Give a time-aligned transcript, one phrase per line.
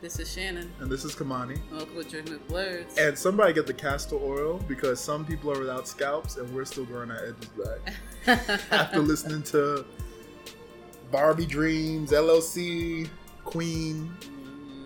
[0.00, 0.70] This is Shannon.
[0.78, 1.58] And this is Khemani.
[1.72, 2.96] Welcome to Drinking with Blurs.
[2.98, 6.84] And somebody get the castor oil because some people are without scalps and we're still
[6.84, 7.50] growing our edges
[8.24, 8.60] back.
[8.70, 9.84] After listening to
[11.10, 13.08] Barbie Dreams, LLC,
[13.44, 14.14] Queen,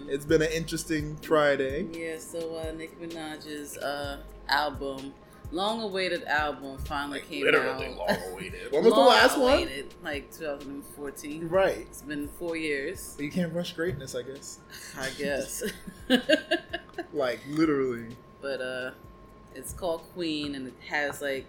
[0.09, 1.89] it's been an interesting Friday.
[1.93, 4.17] Yeah, so uh, Nicki Minaj's uh,
[4.49, 5.13] album,
[5.53, 7.97] long-awaited album, finally Like, came literally out.
[7.97, 8.61] long-awaited.
[8.73, 9.51] When was the last one?
[9.51, 11.49] Long-awaited, Like 2014.
[11.49, 11.79] Right.
[11.89, 14.59] It's been four years, You can't rush greatness, I guess.
[14.99, 15.63] I guess.
[17.15, 18.17] Like, literally.
[18.41, 18.91] but uh,
[19.55, 21.47] it's called Queen, and it has like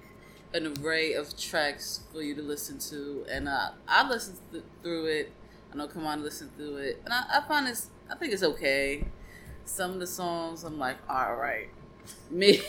[0.54, 3.26] an array of tracks for you to listen to.
[3.30, 5.32] And uh, I listened th- through it.
[5.74, 7.90] I know Come on, listen through it, and I, I find it's.
[8.12, 9.06] I think it's okay.
[9.66, 11.70] Some of the songs, I'm like, all right.
[12.30, 12.60] Me,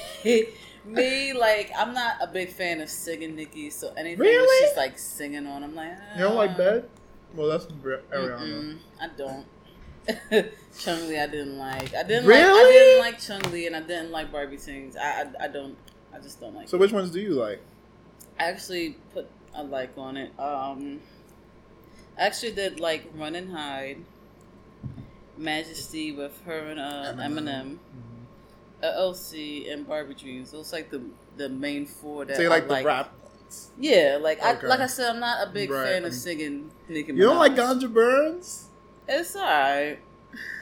[0.84, 4.66] me, like I'm not a big fan of singing Nicki, so anything that Really?
[4.68, 6.88] she's like singing on, I'm like, You don't like "Ah." bed?
[7.34, 8.78] Well, that's Ariana.
[9.00, 9.46] I don't.
[10.78, 11.94] Chun-Li, I didn't like.
[11.94, 12.44] I didn't like.
[12.44, 14.96] I didn't like Chung Li, and I didn't like Barbie Sings.
[14.96, 15.76] I, I, I don't.
[16.14, 16.68] I just don't like.
[16.68, 16.80] So, it.
[16.80, 17.60] which ones do you like?
[18.38, 20.30] I actually put a like on it.
[20.38, 21.00] Um,
[22.18, 23.98] I actually did like Run and Hide,
[25.36, 27.78] Majesty with her and uh, Eminem, Mhm.
[28.92, 30.50] LC, and Barbie Dreams.
[30.52, 31.02] Those like the
[31.36, 32.82] the main four that So, like like.
[32.82, 33.70] the rap ones?
[33.78, 34.66] Yeah, like Okay.
[34.66, 37.16] I like I said, I'm not a big Right, fan of singing Nicki Minaj.
[37.16, 38.66] You don't like Ganja Burns?
[39.08, 39.98] It's alright.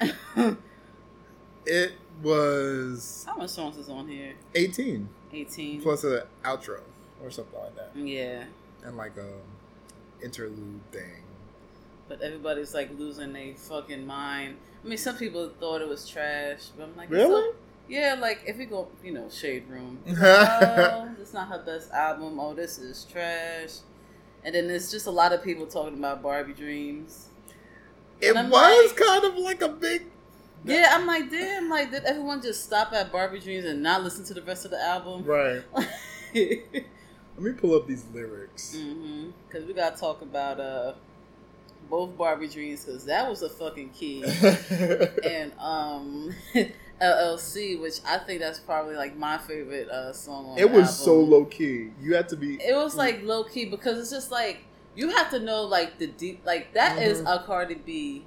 [1.64, 4.34] It was How much songs is on here?
[4.54, 5.80] 18 18.
[5.82, 6.80] plus an outro
[7.22, 8.44] or something like that, Yeah.
[8.84, 9.30] and like a
[10.24, 11.22] interlude thing.
[12.08, 14.56] But everybody's like losing their fucking mind.
[14.84, 17.54] I mean, some people thought it was trash, but I'm like, Really?
[17.92, 19.98] Yeah, like if we go, you know, Shade Room.
[20.08, 22.40] oh, it's not her best album.
[22.40, 23.80] Oh, this is trash.
[24.42, 27.28] And then there's just a lot of people talking about Barbie Dreams.
[28.20, 30.06] it was like- kind of like a big.
[30.64, 34.24] Yeah, I'm like, damn, like, did everyone just stop at Barbie Dreams and not listen
[34.26, 35.24] to the rest of the album?
[35.24, 35.62] Right.
[36.34, 38.74] Let me pull up these lyrics.
[38.76, 39.30] Mm-hmm.
[39.48, 40.94] Because we got to talk about uh
[41.90, 44.24] both Barbie Dreams, because that was a fucking key.
[45.24, 46.32] and um
[47.00, 51.20] LLC, which I think that's probably like my favorite uh song on it was so
[51.20, 51.90] low key.
[52.00, 52.54] You had to be.
[52.62, 54.64] It was like low key because it's just like
[54.94, 57.34] you have to know like the deep like that is Mhm.
[57.42, 58.24] a Cardi B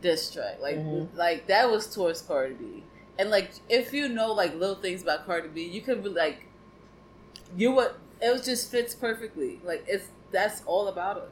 [0.00, 0.58] diss track.
[0.60, 1.08] Like Mhm.
[1.16, 2.84] like that was towards Cardi B.
[3.18, 6.44] And like if you know like little things about Cardi B, you could be like
[7.56, 9.60] you would it was just fits perfectly.
[9.64, 11.28] Like it's that's all about her.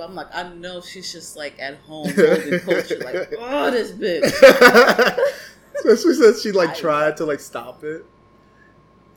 [0.00, 3.92] But I'm like, I know she's just like at home holding culture, like, oh this
[3.92, 4.24] bitch.
[5.76, 8.06] Especially since she like tried to like stop it.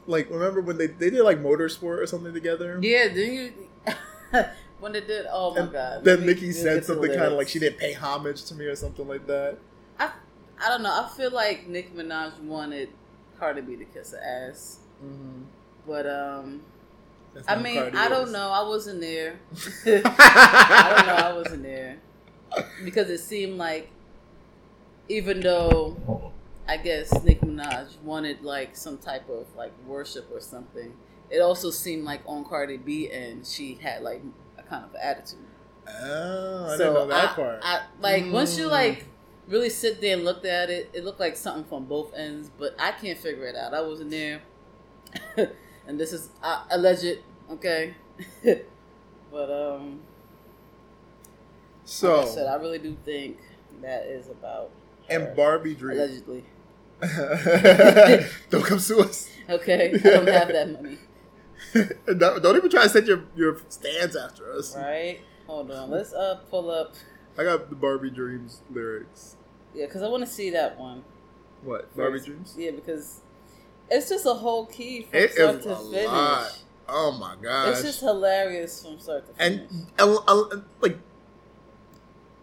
[0.07, 2.79] Like remember when they they did like motorsport or something together?
[2.81, 3.53] Yeah, then you
[4.81, 6.03] when they did oh my And god.
[6.03, 9.07] then Nicki said something kind of like she didn't pay homage to me or something
[9.07, 9.59] like that.
[9.97, 10.11] I
[10.61, 10.91] I don't know.
[10.91, 12.89] I feel like Nicki Minaj wanted
[13.39, 14.19] Cardi B to kiss her
[14.51, 15.43] ass, Mm-hmm.
[15.87, 16.61] but um,
[17.47, 18.49] I mean, I don't know.
[18.51, 19.39] I wasn't there.
[19.85, 21.15] I don't know.
[21.29, 21.97] I wasn't there
[22.83, 23.89] because it seemed like,
[25.09, 26.31] even though
[26.67, 30.93] I guess Nicki Minaj wanted like some type of like worship or something,
[31.29, 34.21] it also seemed like on Cardi B and she had like
[34.57, 35.39] a kind of attitude.
[35.87, 37.59] Oh, I didn't know that I, part.
[37.61, 38.71] I, like once you Mm.
[38.71, 39.05] like
[39.47, 42.75] really sit there and looked at it, it looked like something from both ends, but
[42.79, 43.73] I can't figure it out.
[43.73, 44.41] I wasn't there,
[45.87, 47.19] and this is uh, alleged,
[47.51, 47.95] okay.
[49.31, 50.01] but um,
[51.85, 53.37] so like I said, I really do think
[53.81, 54.71] that is about
[55.09, 55.97] and Barbie Dream.
[55.97, 56.43] allegedly.
[58.49, 59.29] don't come sue us.
[59.49, 60.97] Okay, I don't have that money,
[62.17, 64.75] don't, don't even try to set your your stands after us.
[64.75, 65.19] right?
[65.47, 66.93] Hold on, let's uh pull up.
[67.37, 69.35] I got the Barbie Dreams lyrics.
[69.73, 71.03] Yeah, because I want to see that one.
[71.63, 72.27] What Barbie first.
[72.27, 72.55] Dreams?
[72.57, 73.21] Yeah, because
[73.93, 76.05] it's just a whole key from It start to finish.
[76.07, 76.59] lot.
[76.89, 77.69] Oh my gosh!
[77.69, 79.61] It's just hilarious from start to finish.
[79.69, 80.97] and, and, and, like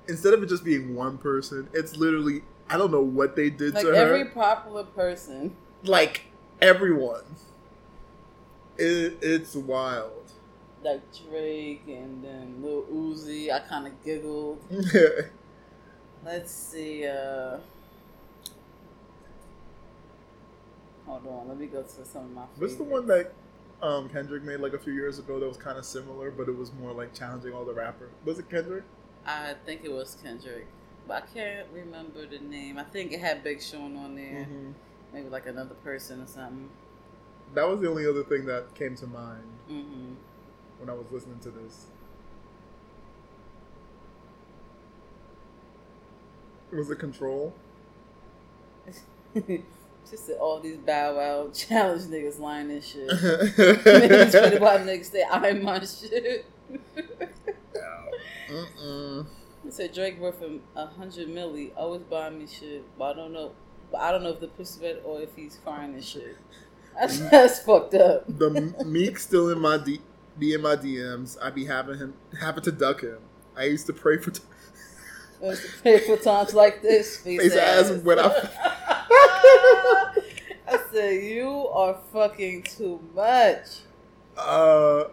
[0.09, 3.75] instead of it just being one person, it's literally I don't know what they did
[3.75, 4.15] like to every her.
[4.21, 5.57] Every popular person.
[5.83, 6.23] Like
[6.63, 7.25] everyone,
[8.79, 10.33] it, it's wild.
[10.83, 13.53] like Drake and then Lil Uzi.
[13.53, 14.63] I kind of giggled.
[16.25, 17.07] Let's see.
[17.07, 17.59] uh
[21.11, 22.43] Hold on, let me go to some of my.
[22.43, 22.61] Favorites.
[22.61, 23.33] What's the one that
[23.83, 26.57] um, Kendrick made like a few years ago that was kind of similar, but it
[26.57, 28.13] was more like challenging all the rappers?
[28.25, 28.85] Was it Kendrick?
[29.27, 30.69] I think it was Kendrick,
[31.09, 32.79] but I can't remember the name.
[32.79, 34.75] I think it had Big Sean on there, Mhm.
[35.13, 36.71] maybe like another person or something.
[37.55, 40.15] That was the only other thing that came to mind hmm
[40.79, 41.87] when I was listening to this.
[46.73, 47.53] Was it control?
[50.09, 53.09] Just that all these Bow Wow challenge niggas lying and shit.
[53.09, 56.47] Niggas funny about niggas say I'm my shit.
[58.49, 59.27] Mm-mm.
[59.65, 60.43] He said Drake worth
[60.77, 63.53] a hundred milli, always buying me shit, but I don't know.
[63.93, 66.37] But I don't know if the pussy wet or if he's crying and shit.
[66.99, 67.31] That's, mm.
[67.31, 68.25] that's fucked up.
[68.27, 68.51] The
[68.85, 70.01] Meek still in my D,
[70.39, 71.37] be in my DMs.
[71.43, 73.19] I be having him happen to duck him.
[73.57, 74.31] I used to pray for.
[74.31, 74.43] T-
[75.43, 77.19] I used to pray for times like this.
[77.19, 77.91] Face, ass.
[78.03, 78.90] when I-
[79.43, 83.81] I said you are fucking too much.
[84.37, 85.05] uh,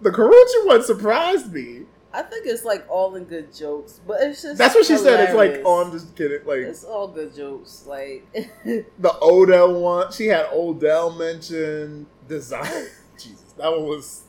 [0.00, 1.82] the Karuchi one surprised me.
[2.12, 5.20] I think it's like all in good jokes, but it's just That's what she said.
[5.20, 6.46] It's like, oh, I'm just kidding.
[6.46, 7.84] Like It's all good jokes.
[7.86, 8.24] Like
[8.64, 12.06] the Odell one, she had Odell mentioned.
[12.28, 12.86] Design.
[13.18, 14.22] Jesus, that one was.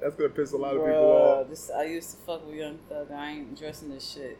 [0.00, 1.48] That's gonna piss a lot of people off.
[1.48, 3.10] This, I used to fuck with Young Thug.
[3.10, 4.38] I ain't dressing this shit.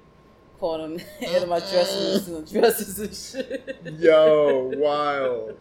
[0.60, 3.80] Caught him in my dresses and dresses and shit.
[4.00, 5.56] Yo, wild.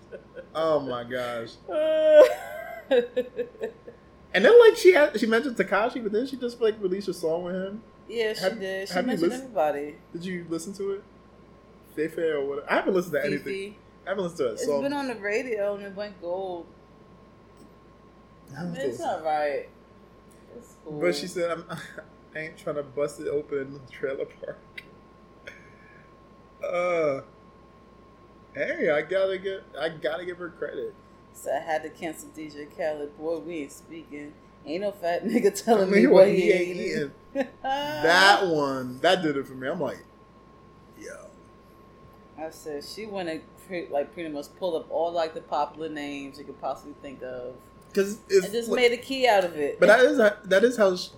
[0.55, 1.53] Oh my gosh.
[4.33, 7.13] And then like she had, she mentioned Tekashi, but then she just like released a
[7.13, 7.81] song with him.
[8.07, 8.87] yeah, she Have- did.
[8.87, 9.95] She mentioned listened- everybody.
[10.13, 11.03] Did you listen to it?
[11.95, 12.71] Fefe or whatever.
[12.71, 13.43] I haven't listened to anything.
[13.43, 13.77] Fifi.
[14.05, 14.81] I haven't listened to a It's song.
[14.83, 16.67] been on the radio and it went gold.
[18.75, 19.69] It's alright.
[20.55, 20.99] It's cool.
[21.01, 21.65] But she said, I'm,
[22.35, 24.59] I ain't trying to bust it open in the trailer park.
[26.63, 27.21] Uh,
[28.53, 30.93] hey, I gotta get, I gotta give her credit.
[31.33, 33.17] So I had to cancel DJ Khaled.
[33.17, 34.33] Boy, we ain't speaking.
[34.65, 37.11] Ain't no fat nigga telling Me me what he he ain't eating.
[37.35, 37.47] eating.
[37.63, 39.67] That one, that did it for me.
[39.67, 39.99] I'm like,
[40.99, 41.11] yo,
[42.37, 45.87] I said she went and pre- like pretty much pulled up all like the popular
[45.89, 47.53] names you could possibly think of,
[47.89, 49.79] because it just like- made a key out of it.
[49.79, 51.09] But that is that is how sh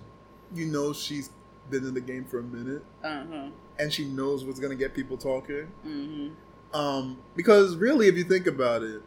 [0.54, 1.30] you know she's
[1.70, 3.48] been in the game for a minute, uh huh.
[3.80, 5.68] And she knows what's gonna get people talking.
[5.86, 6.28] Mm-hmm.
[6.76, 9.02] Um, because really, if you think about it,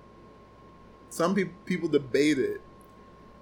[1.09, 2.61] some people people debate it,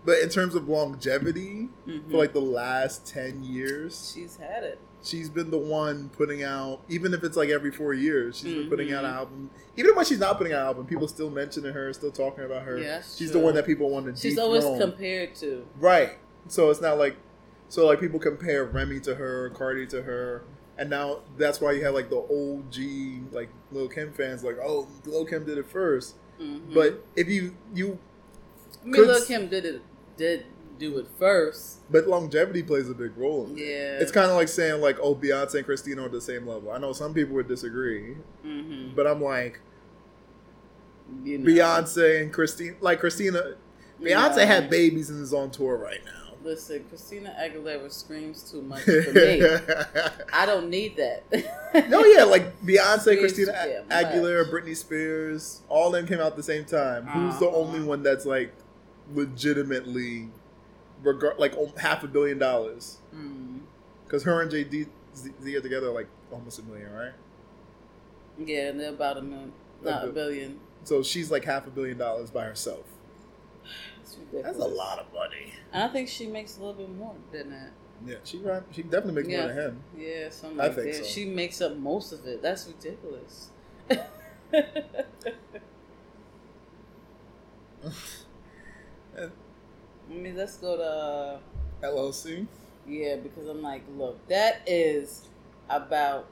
[0.05, 2.11] but in terms of longevity, mm-hmm.
[2.11, 4.79] for like the last ten years, she's had it.
[5.03, 6.81] she's been the one putting out.
[6.89, 9.15] Even if it's like every four years, she's been putting out an Mhm.
[9.15, 9.49] album.
[9.77, 12.63] Even when she's not putting out an album, people still mentioning her, still talking about
[12.63, 12.77] her.
[12.77, 13.39] Yeah, she's true.
[13.39, 14.15] the one that people want to.
[14.21, 14.61] She's dethrone.
[14.63, 15.65] always compared to.
[15.79, 16.19] Right.
[16.47, 17.15] So it's not like
[17.69, 20.43] so like people compare Remy to her, Cardi to her,
[20.77, 24.87] and now that's why you have like the OG like Lil Kim fans like, oh,
[25.05, 26.73] Lil Kim did it 1st Mhm.
[26.73, 27.99] But if you you
[28.81, 29.81] I mean, could- Lil Kim did it.
[30.17, 30.45] Did
[30.79, 31.77] do it first.
[31.91, 33.61] but longevity plays a big role in it.
[33.61, 33.99] Yeah.
[33.99, 36.71] It's kind of like saying like, oh, Beyonce and Christina are the same level.
[36.71, 38.15] I know some people would disagree,
[38.45, 38.95] Mm-hmm.
[38.95, 39.59] but I'm like
[41.23, 41.45] You know.
[41.45, 43.55] Beyonce and Christina, like Christina,
[44.01, 44.45] Beyonce Yeah.
[44.45, 46.20] had babies and is on tour right now.
[46.43, 49.41] Listen, Christina Aguilera screams too much for me.
[50.33, 51.23] I don't need that.
[51.89, 56.19] No, yeah, like Beyonce, Christina too A- damn Aguilera, Britney Spears, all of them came
[56.19, 57.05] out at the same time.
[57.05, 57.57] Who's the Uh-huh.
[57.57, 58.53] only one that's like
[59.13, 60.29] legitimately,
[61.03, 62.97] regard like half a billion dollars?
[63.15, 63.59] Mm.
[64.05, 67.13] Because her and JD Z Z are together like almost a million, right?
[68.43, 69.51] Yeah, and they're about a million,
[69.83, 70.59] not a A billion.
[70.83, 72.85] So she's like half a billion dollars by herself.
[74.11, 74.57] It's ridiculous.
[74.57, 75.53] That's a lot of money.
[75.71, 77.71] And I think she makes a little bit more than that.
[78.05, 78.63] Yeah, she right.
[78.71, 79.37] She definitely makes Yeah.
[79.45, 79.83] more than him.
[79.97, 80.95] Yeah, something I like think that.
[80.95, 81.03] so.
[81.03, 82.41] She makes up most of it.
[82.41, 83.49] That's ridiculous.
[89.17, 91.39] I mean, let's go to uh,
[91.83, 92.47] LLC.
[92.87, 95.27] yeah, because I'm like, look, that is
[95.69, 96.27] about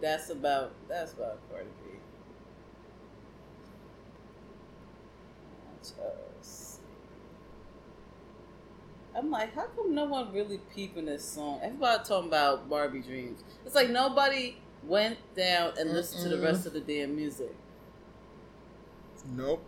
[0.00, 1.98] that's about that's about Cardi B.
[5.76, 5.94] Let's see.
[9.16, 11.60] I'm like, how come no one really peeping this song?
[11.62, 13.42] Everybody talking about Barbie Dreams.
[13.64, 17.54] It's like nobody went down and listened to the rest of the damn music.
[19.36, 19.64] Nope.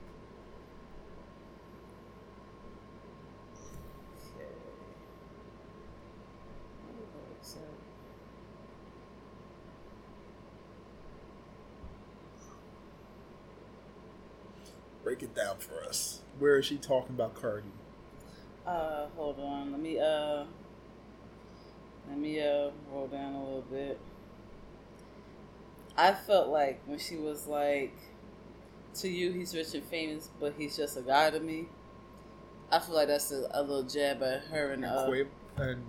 [4.37, 4.49] Okay.
[7.43, 7.59] So,
[15.05, 16.21] Break it down for us.
[16.38, 17.69] Where is she talking about Cardi?
[18.67, 19.71] Uh, hold on.
[19.73, 20.45] Let me uh,
[22.09, 24.01] let me uh roll down a little bit.
[25.97, 27.95] I felt like when she was like,
[28.97, 31.67] "To you, he's rich and famous, but he's just a guy to me."
[32.71, 35.27] I feel like that's a, a little jab at her and And uh, Quavo
[35.59, 35.85] and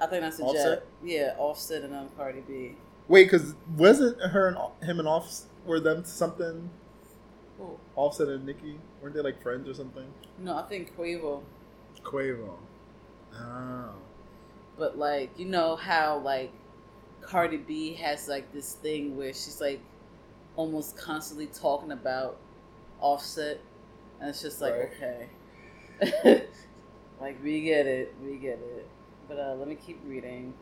[0.00, 0.78] I think that's a Offset?
[0.80, 0.88] jab.
[1.04, 2.76] Yeah, Offset and um Cardi B.
[3.08, 6.70] Wait, because wasn't her and him and Offset were them something?
[7.56, 7.78] Cool.
[7.94, 10.06] Offset and Nicki weren't they like friends or something?
[10.38, 11.42] No, I think Quavo.
[12.02, 12.56] Quavo.
[13.34, 13.90] Oh.
[14.78, 16.52] But like, you know how like
[17.20, 19.80] Cardi B has like this thing where she's like
[20.56, 22.36] almost constantly talking about
[23.00, 23.60] Offset,
[24.20, 25.28] and it's just like Right.
[26.22, 26.44] okay,
[27.20, 28.88] like we get it, we get it.
[29.28, 30.54] But uh, let me keep reading.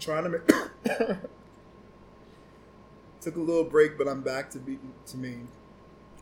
[0.00, 1.18] trying to make.
[3.20, 5.38] Took a little break, but I'm back to be to me.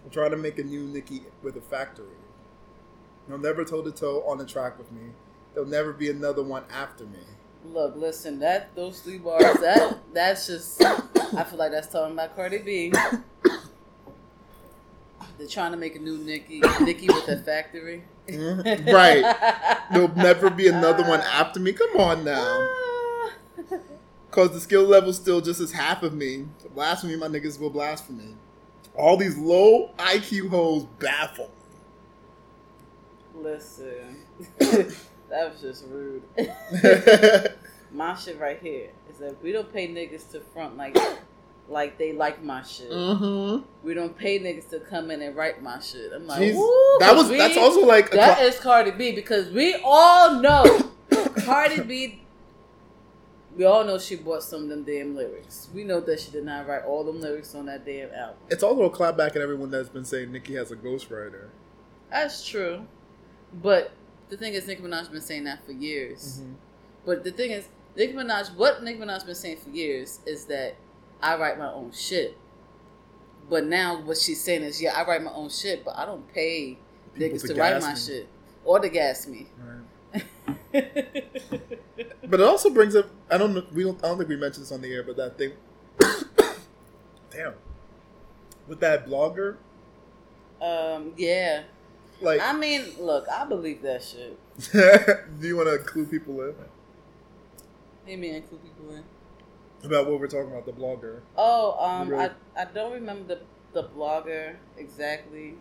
[0.05, 2.07] I'm trying to make a new Nicki with a factory.
[3.29, 5.11] They'll never toe to toe on the track with me.
[5.53, 7.19] There'll never be another one after me.
[7.65, 12.37] Look, listen, that those three bars, that that's just I feel like that's talking about
[12.37, 12.93] Cardi B.
[15.38, 18.05] They're trying to make a new Nicki, Nicki with a factory.
[18.29, 18.93] Mhm.
[18.93, 19.23] Right.
[19.93, 21.73] There'll never be another one after me.
[21.73, 22.69] Come on now.
[24.37, 26.45] Cause the skill level's still just as half of me.
[26.75, 28.35] Blasphemy, my niggas will blasphemy.
[28.95, 31.50] All these low IQ hoes baffle.
[33.35, 34.19] Listen,
[34.59, 34.93] that
[35.31, 36.23] was just rude.
[37.90, 40.99] my shit right here is that we don't pay niggas to front like
[41.71, 42.90] like they like my shit.
[42.90, 43.64] mm-hmm.
[43.83, 46.12] We don't pay niggas to come in and write my shit.
[46.14, 49.49] I'm like, That was we- that's also like a That cla- is Cardi B because
[49.50, 50.90] we all know
[51.38, 52.23] Cardi B.
[53.57, 55.69] We all know she bought some of them damn lyrics.
[55.75, 58.37] We know that she did not write all them lyrics on that damn album.
[58.51, 61.49] it's also a clap back at everyone that's been saying Nicki has a ghostwriter.
[62.11, 62.87] That's true,
[63.55, 63.93] but
[64.29, 66.41] the thing is, Nicki Minaj has been saying that for years.
[66.41, 66.53] Mm-hmm.
[67.07, 70.45] But the thing is, Nicki Minaj, what Nicki Minaj has been saying for years is
[70.47, 70.77] that
[71.23, 72.37] I write my own shit.
[73.49, 76.27] But now what she's saying is, yeah, I write my own shit, but I don't
[76.35, 76.79] pay
[77.15, 77.99] People niggas to to write my me.
[77.99, 78.29] shit
[78.65, 79.47] or to gas me.
[79.59, 79.79] Right.
[82.28, 84.64] But it also brings up I don't know we don't I don't think we mentioned
[84.64, 85.52] this on the air, but that thing
[87.30, 87.54] Damn.
[88.66, 89.56] With that blogger,
[90.61, 91.62] um, yeah.
[92.20, 94.37] like I mean, look, I believe that shit.
[95.40, 96.54] do you wanna clue people in
[98.04, 99.04] Hey, man, clue people in.
[99.85, 101.20] about what we're talking about, the blogger?
[101.37, 103.40] Oh, um, You I, I don't remember the,
[103.82, 105.54] the blogger exactly,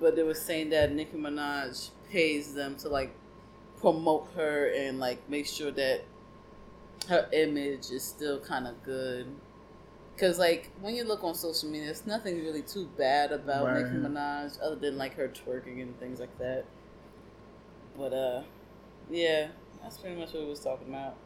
[0.00, 3.12] but they were saying that Nicki Minaj pays them to like
[3.80, 6.02] promote her and like make sure that
[7.08, 9.26] her image is still kind of good.
[10.18, 13.84] Cause like when you look on social media, there's nothing really too bad about Right.
[13.84, 16.64] Nicki Minaj other than like her twerking and things like that.
[17.96, 18.42] But uh,
[19.10, 19.48] yeah,
[19.82, 21.16] that's pretty much what we was talking about.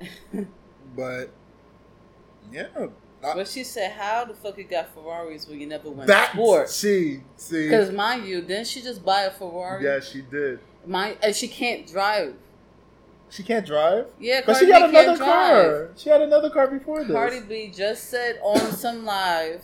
[0.96, 1.30] But
[2.52, 2.66] yeah.
[3.22, 6.32] I- But she said, "How the fuck you got Ferraris when you never went that
[6.32, 9.82] sports?" she see Because mind you, didn't she just buy a Ferrari?
[9.84, 10.60] Yeah, she did.
[10.86, 12.34] Mind, and she can't drive.
[13.30, 14.06] She can't drive?
[14.20, 15.28] Yeah, But she had B can't another drive.
[15.28, 15.90] car.
[15.96, 17.12] She had another car before this.
[17.12, 19.62] Cardi B just said on some live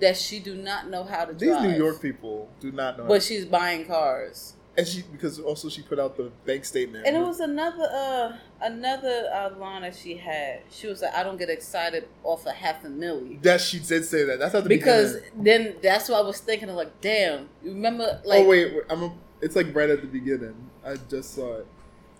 [0.00, 1.62] that she do not know how to These drive.
[1.64, 3.04] These New York people do not know.
[3.04, 4.54] but she's buying cars.
[4.78, 7.04] and she because also she put out the bank statement.
[7.06, 10.60] And it was another uh another uh, line that she had.
[10.70, 14.04] She was like, "I don't get excited off a half a milli." that she did
[14.04, 14.38] say that.
[14.38, 15.44] That's at the Because beginning.
[15.44, 16.76] then that's what I was thinking of.
[16.76, 18.20] Like, damn, you remember?
[18.24, 19.02] Like, oh wait, wait, I'm.
[19.02, 20.70] A, it's like right at the beginning.
[20.84, 21.66] I just saw it.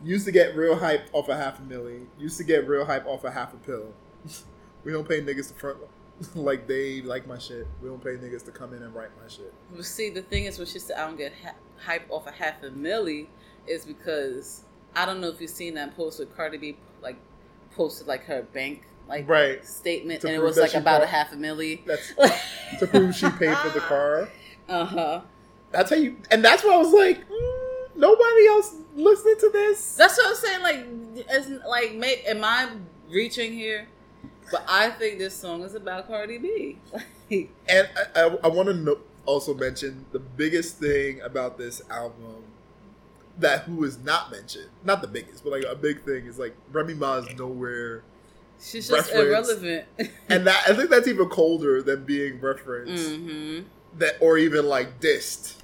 [0.04, 2.06] Used to get real hype off a half a milli.
[2.18, 3.92] Used to get real hype off a half a pill.
[4.84, 5.78] we don't pay niggas to front
[6.34, 7.66] like they like my shit.
[7.82, 9.52] We don't pay niggas to come in and write my shit.
[9.72, 12.32] Well, see, the thing is, when she said I don't get ha- hype off a
[12.32, 13.26] half a milli,
[13.66, 14.64] is because
[14.96, 17.16] I don't know if you've seen that post with Cardi B, like
[17.74, 19.64] posted like her bank like Right.
[19.64, 21.84] statement, To and it was like about a half a milli.
[21.86, 22.12] That's
[22.80, 24.28] to prove she paid for the car.
[24.68, 25.20] Uh huh.
[25.70, 29.96] That's how you, and that's why I was like, mm, nobody else listening to this.
[29.96, 30.62] That's what I'm saying.
[30.62, 32.70] Like, as like, may, am I
[33.10, 33.86] reaching here?
[34.50, 36.78] But I think this song is about Cardi B.
[37.68, 38.96] And I, I, I want to no,
[39.26, 42.44] also mention the biggest thing about this album
[43.38, 46.56] that who is not mentioned, not the biggest, but like a big thing is like
[46.72, 48.02] Remy Ma is nowhere,
[48.58, 49.84] she's just irrelevant.
[50.30, 53.60] and that I think that's even colder than being referenced hmm
[53.96, 55.54] that or even like dissed,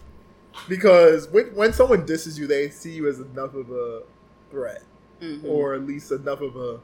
[0.68, 4.02] because when when someone disses you, they see you as enough of a
[4.50, 4.82] threat,
[5.20, 6.80] hmm or at least enough of a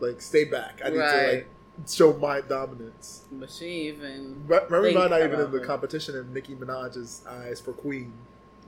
[0.00, 0.80] like stay back.
[0.84, 1.48] I need to like
[1.88, 3.24] show my dominance.
[3.32, 7.72] but she even Re- Ma not even in the competition in Nicki Minaj's eyes for
[7.72, 8.12] Queen.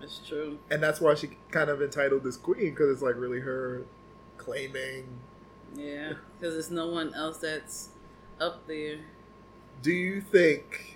[0.01, 0.59] that's true.
[0.71, 3.85] and that's why she kind of entitled this queen because it's like really her
[4.39, 5.07] claiming.
[5.75, 7.91] Yeah, because there's no one else that's
[8.41, 8.99] up there.
[9.83, 10.96] Do you think?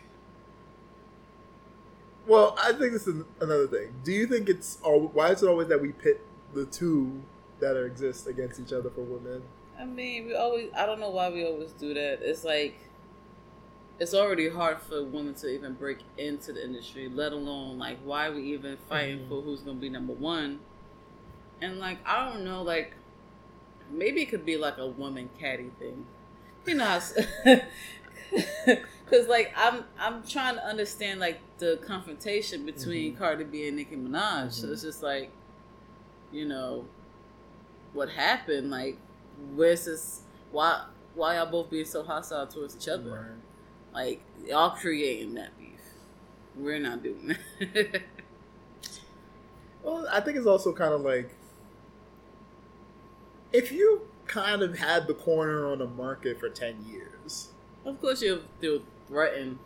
[2.31, 3.93] Well, I think this is another thing.
[4.05, 7.23] Do you think it's al- why is it always that we pit the two
[7.59, 9.43] that exist against each other for women?
[9.77, 12.21] I mean, we always, I don't know why we always do that.
[12.23, 12.79] It's like,
[13.99, 18.29] it's already hard for women to even break into the industry, let alone, like, why
[18.29, 19.29] are we even fighting Mhm.
[19.29, 20.61] for who's going to be number one?
[21.61, 22.95] And like I don't know, like
[23.91, 26.07] maybe it could be like a woman caddy thing.
[26.65, 27.01] You know,
[29.11, 33.19] because like I'm I'm trying to understand like the confrontation between Mhm.
[33.19, 34.53] Cardi B and Nicki Minaj.
[34.53, 34.73] So Mhm.
[34.73, 35.31] it's just like,
[36.33, 36.87] you know,
[37.93, 38.71] what happened?
[38.71, 38.97] Like,
[39.55, 40.23] where's this?
[40.53, 43.11] Why why y'all both being so hostile towards each other?
[43.11, 43.33] Right.
[43.93, 45.67] Like y'all creating that beef.
[46.57, 48.03] We're not doing that.
[49.83, 51.31] Well, I think it's also kind of like
[53.53, 57.49] if you kind of had the corner on the market for ten years
[57.85, 58.41] of course, you'll
[59.11, 59.59] threatened.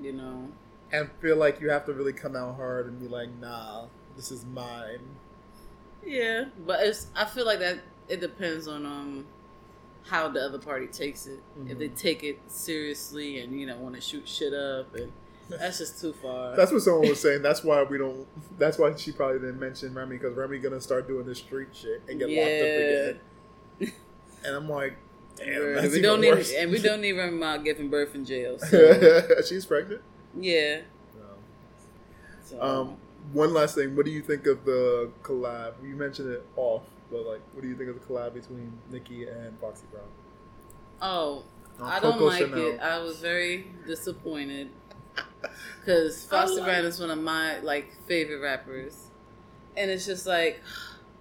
[0.00, 0.48] You know.
[0.92, 4.30] and feel like you have to really come out hard and be like, nah, this
[4.30, 5.00] is mine.
[6.04, 7.06] Yeah, but it's.
[7.16, 9.26] I feel like that it depends on um
[10.04, 11.40] how the other party takes it.
[11.66, 11.96] If they Mhm.
[11.98, 15.10] take it seriously and you know want to shoot shit up, and
[15.48, 16.54] that's just too far.
[16.54, 17.40] That's what someone was saying.
[17.42, 18.26] That's why we don't.
[18.58, 22.02] That's why she probably didn't mention Remy because Remy gonna start doing this street shit
[22.08, 23.92] and get locked up again.
[24.44, 24.96] And I'm like,
[25.36, 26.52] damn, we don't need, worse.
[26.52, 28.58] and we don't even Remy Ma giving birth in jail.
[28.70, 30.02] So, She's pregnant.
[30.38, 30.80] yeah.
[31.16, 31.24] No.
[32.44, 32.96] So, Um,
[33.32, 33.96] one last thing.
[33.96, 35.74] What do you think of the collab?
[35.82, 39.26] You mentioned it off, but like, what do you think of the collab between Nicki
[39.26, 40.04] and Foxy Brown?
[41.02, 41.44] oh,
[41.80, 42.58] On I don't like Chanel.
[42.58, 42.80] it.
[42.80, 44.70] I was very disappointed
[45.80, 49.08] because Foster like- Brown is one of my like favorite rappers,
[49.76, 50.62] and it's just like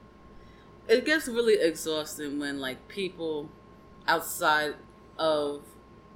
[0.87, 3.49] it gets really exhausting when like people
[4.07, 4.75] outside
[5.17, 5.61] of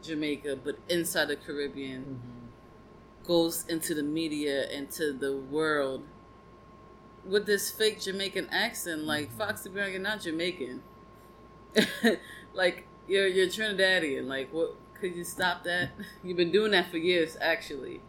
[0.02, 3.28] Jamaica but inside the Caribbean Mhm.
[3.28, 6.04] goes into the media into the world
[7.26, 9.04] with this fake Jamaican accent.
[9.04, 10.82] Like Foxy Brown, you're not Jamaican.
[12.54, 14.28] like you're you're Trinidadian.
[14.28, 14.76] Like what?
[15.00, 15.92] Could you stop that?
[16.24, 18.02] You've been doing that for years, actually.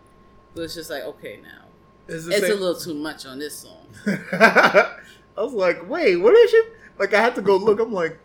[0.54, 1.66] But it's just like okay now.
[2.06, 3.86] The It's a little too much on this song.
[4.32, 4.96] I
[5.36, 6.62] was like, wait, what is she?
[6.98, 7.78] Like, I had to go look.
[7.78, 8.18] I'm like,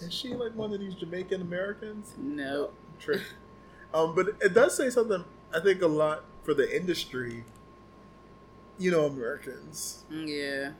[0.00, 2.14] is she like one of these Jamaican Americans?
[2.18, 2.70] No.
[3.00, 3.22] Trick.
[3.94, 5.24] um, but it does say something.
[5.54, 7.44] I think a lot for the industry.
[8.78, 10.72] You know, Americans, Yeah.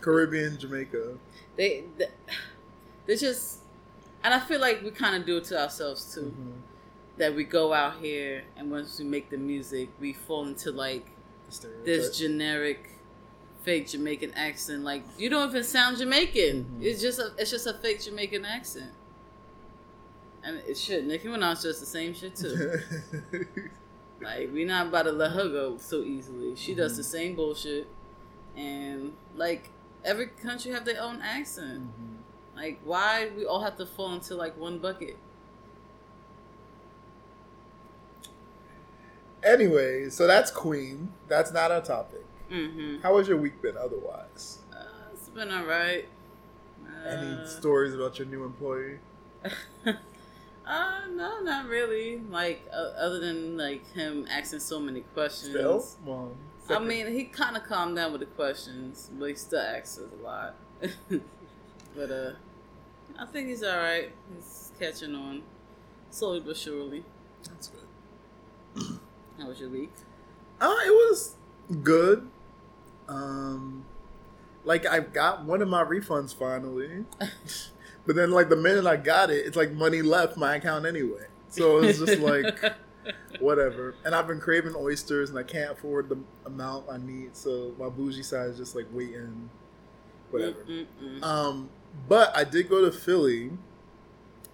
[0.00, 1.16] Caribbean, Jamaica.
[1.56, 2.06] They they,
[3.06, 3.60] they just
[4.24, 6.34] and I feel like we kind of do it to ourselves too.
[6.36, 6.52] Mhm.
[7.18, 11.06] That we go out here and once we make the music, we fall into like
[11.84, 12.95] this generic
[13.66, 14.84] fake Jamaican accent.
[14.84, 16.64] Like you don't even sound Jamaican.
[16.64, 16.82] Mhm.
[16.82, 18.92] It's just a it's just a fake Jamaican accent.
[20.44, 21.06] And it should.
[21.06, 22.78] Nicki Minaj does the same shit too.
[24.22, 26.54] like we're not about to let her go so easily.
[26.56, 26.96] She does Mhm.
[26.98, 27.88] the same bullshit.
[28.56, 29.70] And like
[30.04, 31.82] every country have their own accent.
[31.82, 32.16] Mhm.
[32.54, 35.16] Like why we all have to fall into like one bucket?
[39.42, 41.12] Anyway, so that's Queen.
[41.28, 42.25] That's not our topic.
[42.50, 43.02] Mm-hmm.
[43.02, 44.58] How has your week been otherwise?
[44.72, 44.76] Uh,
[45.12, 46.06] it's been alright.
[47.06, 48.98] Any Uh, stories about your new employee?
[49.86, 49.92] uh,
[51.10, 52.20] no, not really.
[52.30, 55.50] Like, uh, other than like him asking so many questions.
[55.52, 55.84] Still?
[56.04, 56.32] Well,
[56.68, 60.04] I mean, he kind of calmed down with the questions, but he still asks us
[60.20, 60.54] a lot.
[61.96, 62.32] but uh,
[63.18, 64.10] I think he's all right.
[64.34, 65.42] He's catching on,
[66.10, 67.04] slowly but surely.
[67.44, 68.98] that's good.
[69.38, 69.92] How was your week?
[70.60, 71.34] Uh, it was
[71.82, 72.28] good.
[73.08, 73.84] Um,
[74.64, 77.04] like I've got one of my refunds finally,
[78.06, 81.26] but then like the minute I got it, it's like money left my account anyway.
[81.48, 82.58] So it's just like
[83.40, 83.94] whatever.
[84.04, 87.36] And I've been craving oysters, and I can't afford the amount I need.
[87.36, 89.50] So my bougie side is just like waiting,
[90.30, 90.64] whatever.
[90.64, 91.22] Mm-mm-mm.
[91.22, 91.70] Um,
[92.08, 93.52] but I did go to Philly,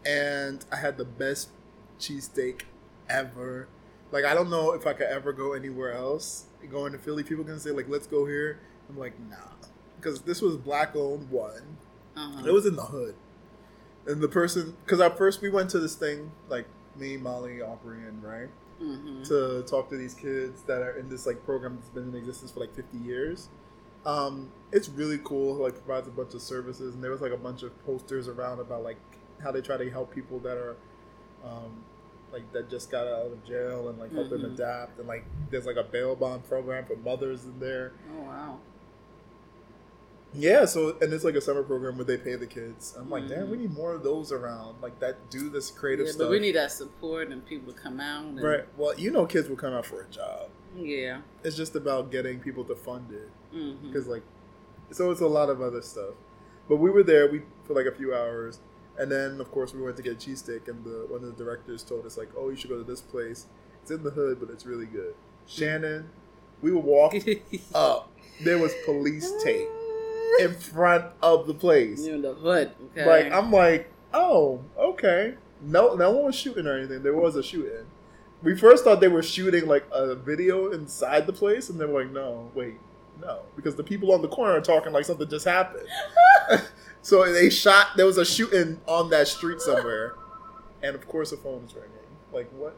[0.04, 1.48] and I had the best
[1.98, 2.62] cheesesteak
[3.08, 3.68] ever.
[4.10, 6.44] Like I don't know if I could ever go anywhere else.
[6.70, 9.36] Going to Philly, people can say like, "Let's go here." I'm like, nah,
[9.96, 11.76] because this was black owned one.
[12.16, 12.46] Uh-huh.
[12.46, 13.14] It was in the hood,
[14.06, 18.06] and the person because at first we went to this thing like me, Molly, Aubrey,
[18.06, 18.48] and right
[18.82, 19.26] Mhm.
[19.28, 22.50] to talk to these kids that are in this like program that's been in existence
[22.52, 23.48] for like 50 years.
[24.04, 25.54] Um, it's really cool.
[25.54, 28.60] Like provides a bunch of services, and there was like a bunch of posters around
[28.60, 28.98] about like
[29.42, 30.76] how they try to help people that are,
[31.44, 31.84] um,
[32.32, 34.54] like that just got out of jail and like help them Mhm.
[34.54, 34.98] adapt.
[34.98, 37.92] And like there's like a bail bond program for mothers in there.
[38.18, 38.58] Oh wow.
[40.34, 42.96] Yeah, so and it's like a summer program where they pay the kids.
[42.98, 43.50] I'm like, damn, Mhm.
[43.50, 44.80] we need more of those around.
[44.80, 46.24] Like that do this creative Yeah, stuff.
[46.28, 48.24] but we need that support and people to come out.
[48.24, 48.64] And, right.
[48.78, 50.48] Well, you know, kids will come out for a job.
[50.74, 51.20] Yeah.
[51.44, 53.28] It's just about getting people to fund it.
[53.54, 53.88] Mm-hmm.
[53.88, 54.22] because like
[54.90, 56.14] so it's a lot of other stuff
[56.70, 58.60] but we were there we for like a few hours
[58.98, 61.44] and then of course we went to get a cheesesteak and the one of the
[61.44, 63.46] directors told us like oh you should go to this place
[63.80, 65.14] it's in the hood but it's really good
[65.46, 66.08] shannon
[66.60, 67.14] we would walk
[67.74, 69.68] up there was police tape
[70.40, 72.04] in front of the place.
[72.04, 72.72] You're in the hood.
[72.90, 73.06] Okay.
[73.06, 75.34] Like I'm like, oh, okay.
[75.60, 77.02] No, no one was shooting or anything.
[77.02, 77.86] There was a shooting.
[78.42, 82.02] We first thought they were shooting like a video inside the place, and they were
[82.02, 82.74] like, no, wait,
[83.20, 85.86] no, because the people on the corner are talking like something just happened.
[87.02, 87.96] so they shot.
[87.96, 90.14] There was a shooting on that street somewhere,
[90.82, 91.90] and of course, a phone is ringing.
[92.32, 92.76] Like what?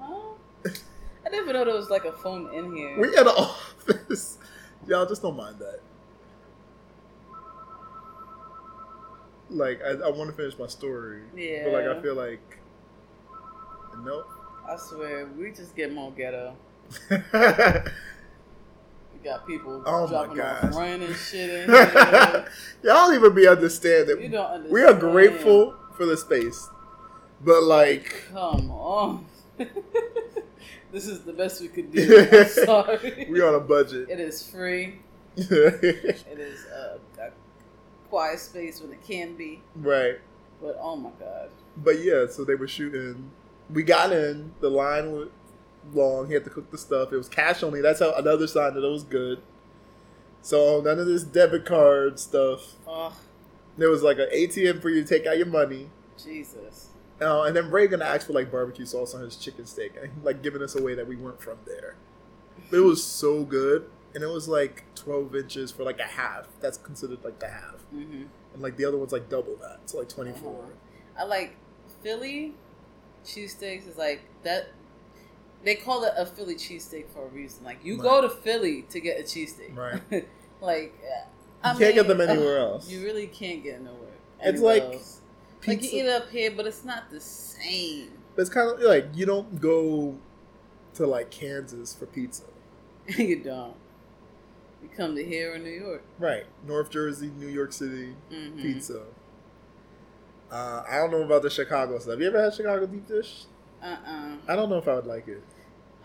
[0.00, 0.34] Huh?
[0.64, 2.98] I didn't even know there was like a phone in here.
[2.98, 4.38] We at an office.
[4.86, 5.80] Y'all just don't mind that.
[9.50, 11.64] Like I, I want to finish my story, yeah.
[11.64, 12.58] but like I feel like
[13.98, 14.28] nope.
[14.68, 16.54] I swear, we just get more ghetto.
[19.22, 21.68] We got people Oh dropping off rent and shit.
[21.68, 22.48] Y'all
[22.82, 24.22] don't even be understanding.
[24.22, 24.72] you don't understand.
[24.72, 26.68] we are grateful for the space,
[27.44, 29.26] but like Come on.
[30.92, 32.28] this is the best we could do.
[32.32, 33.26] I'm sorry.
[33.30, 34.08] we on a budget.
[34.08, 35.00] It is free.
[35.36, 35.50] It
[36.38, 37.30] is a, a
[38.08, 39.60] quiet space when it can be.
[39.76, 40.18] right,
[40.62, 41.50] But oh my god.
[41.76, 42.26] but yeah.
[42.28, 43.30] So they were shooting.
[43.70, 44.52] We got in.
[44.60, 45.28] The line was
[45.94, 46.28] long.
[46.28, 47.12] He had to cook the stuff.
[47.12, 47.80] It was cash only.
[47.80, 49.42] That's how another sign that it was good.
[50.42, 52.74] So none of this debit card stuff.
[53.76, 55.90] There was like an ATM for you to take out your money.
[56.22, 56.88] Jesus.
[57.20, 60.12] Uh, and then Ray gonna ask for like barbecue sauce on his chicken steak, and
[60.12, 61.96] he, like giving us away that we weren't from there.
[62.70, 66.46] But it was so good, and it was like twelve inches for like a half.
[66.60, 68.24] That's considered like the half, hmm
[68.54, 69.78] and like the other one's like double that.
[69.82, 70.64] It's like twenty four.
[71.18, 71.56] I like
[72.02, 72.54] Philly
[73.24, 74.68] cheesesteaks is like that.
[75.64, 77.64] They call it a Philly cheesesteak for a reason.
[77.64, 78.02] Like you Right.
[78.02, 80.00] go to Philly to get a cheesesteak, Right.
[80.60, 80.94] like
[81.64, 82.88] I You can't get them anywhere else.
[82.88, 84.08] You really can't get nowhere.
[84.40, 85.20] It's anywhere like else.
[85.66, 88.10] like you eat it up here, but it's not the same.
[88.36, 90.16] but it's kind of like you don't go
[90.94, 92.44] to like Kansas for pizza,
[93.06, 93.74] you don't.
[94.82, 96.02] You come to here in New York.
[96.20, 96.44] right?
[96.64, 99.02] North Jersey, New York City hmm pizza.
[100.50, 102.18] Uh, I don't know about the Chicago stuff.
[102.20, 103.44] You ever had Chicago deep dish?
[103.82, 105.42] Uh uh I don't know if I would like it.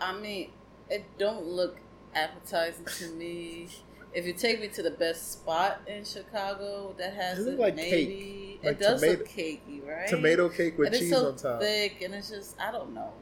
[0.00, 0.50] I mean,
[0.90, 1.76] it don't look
[2.14, 3.68] appetizing to me.
[4.12, 8.60] If you take me to the best spot in Chicago that has It like maybe
[8.62, 10.06] Like it does tomato- look cakey, right?
[10.08, 11.60] Tomato cake with and cheese it's so on top.
[11.60, 13.12] thick, and it's just I don't know.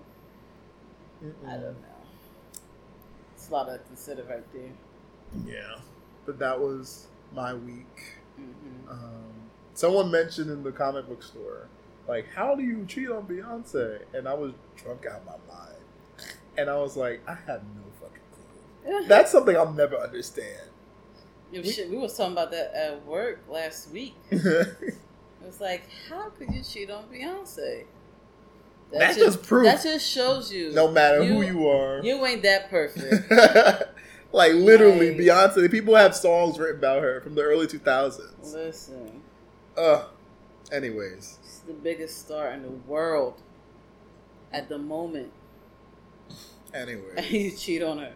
[1.24, 1.48] Mm-mm.
[1.48, 1.88] I don't know.
[3.34, 4.70] It's a lot to consider right there.
[5.46, 5.78] Yeah,
[6.26, 8.16] but that was my week.
[8.36, 9.32] hmm Um,
[9.74, 11.68] someone mentioned in the comic book store,
[12.08, 14.00] like, how do you cheat on Beyonce?
[14.14, 15.76] And I was drunk out of my mind,
[16.58, 18.20] and I was like, I have no fucking
[18.84, 19.04] clue.
[19.08, 20.68] That's something I'll never understand.
[21.52, 24.14] Yeah, shit, we was talking about that at work last week.
[24.30, 27.82] It was like, how could you cheat on Beyonce?
[28.92, 30.70] That just proves That just shows you.
[30.72, 32.00] no matter who You- you are.
[32.00, 33.28] You ain't that perfect.
[34.32, 35.18] like literally, Like-
[35.52, 35.68] Beyonce.
[35.68, 38.54] People have songs written about her from the early two thousands.
[38.54, 39.20] Listen,
[39.76, 40.04] Ugh.
[40.70, 43.40] Anyways, the biggest star in the world
[44.53, 45.31] at the moment,
[46.75, 47.31] and anyways.
[47.33, 48.12] you cheat on her.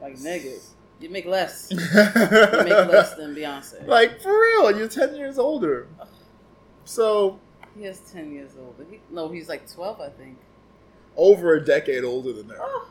[0.00, 0.60] Like nigga,
[1.00, 1.68] you make less.
[1.70, 3.86] You make less than Beyonce.
[3.86, 5.86] like for real, you're ten years older.
[6.84, 7.38] So
[7.76, 8.84] He is ten years older.
[8.90, 10.36] He, no, he's like twelve, I think.
[11.16, 12.56] over a decade older than her.
[12.60, 12.88] Oh,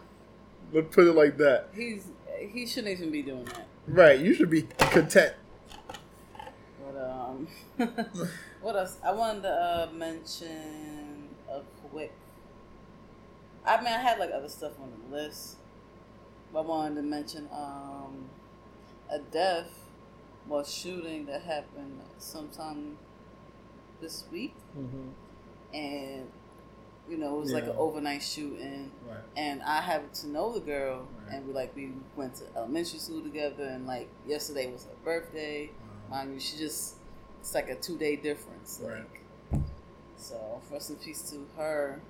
[0.72, 1.68] Let's put it like that.
[1.76, 2.08] he's
[2.52, 3.68] he shouldn't even be doing that.
[3.88, 4.20] Right.
[4.20, 5.34] You should be content.
[7.34, 7.48] Um,
[8.62, 8.98] what else?
[9.04, 12.12] I wanted to uh, mention a quick.
[13.66, 15.58] I mean, I had like other stuff on the list,
[16.52, 18.30] but I wanted to mention um,
[19.10, 19.70] a death
[20.50, 22.98] or shooting that happened sometime
[24.02, 24.54] this week,
[25.74, 26.28] and
[27.10, 29.18] you know it was like an overnight shooting, Right.
[29.38, 31.36] and I happened to know the girl, Right.
[31.38, 35.72] and we like we went to elementary school together, and like yesterday was her birthday.
[36.10, 36.96] Mind you, she just
[37.44, 38.80] it's like a two day difference.
[38.82, 38.94] Like
[39.52, 39.62] Right.
[40.16, 42.02] so rest in peace to her,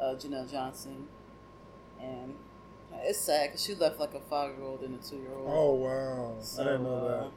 [0.00, 1.06] uh, Janelle Johnson.
[2.00, 2.34] And
[3.04, 5.48] it's sad because she left like a five year old and a two year old.
[5.48, 6.36] Oh wow!
[6.58, 7.30] I didn't know that.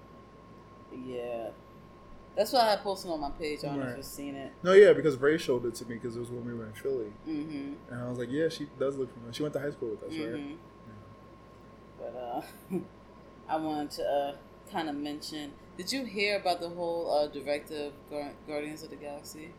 [1.07, 1.49] Yeah.
[2.35, 3.59] That's what I had posted on my page.
[3.63, 4.53] I don't know if you've seen it.
[4.63, 6.71] No, yeah, because Ray showed it to me because it was when we were in
[6.73, 7.73] Philly, Mm-hmm.
[7.93, 9.33] and I was like, yeah, she does look familiar.
[9.33, 10.39] She went to high school with us, right?
[10.39, 10.53] hmm
[11.99, 12.77] But uh,
[13.49, 14.35] I wanted to uh,
[14.71, 15.51] kind of mention.
[15.81, 17.89] Did you hear about the whole uh, director
[18.47, 19.49] Guardians of the Galaxy?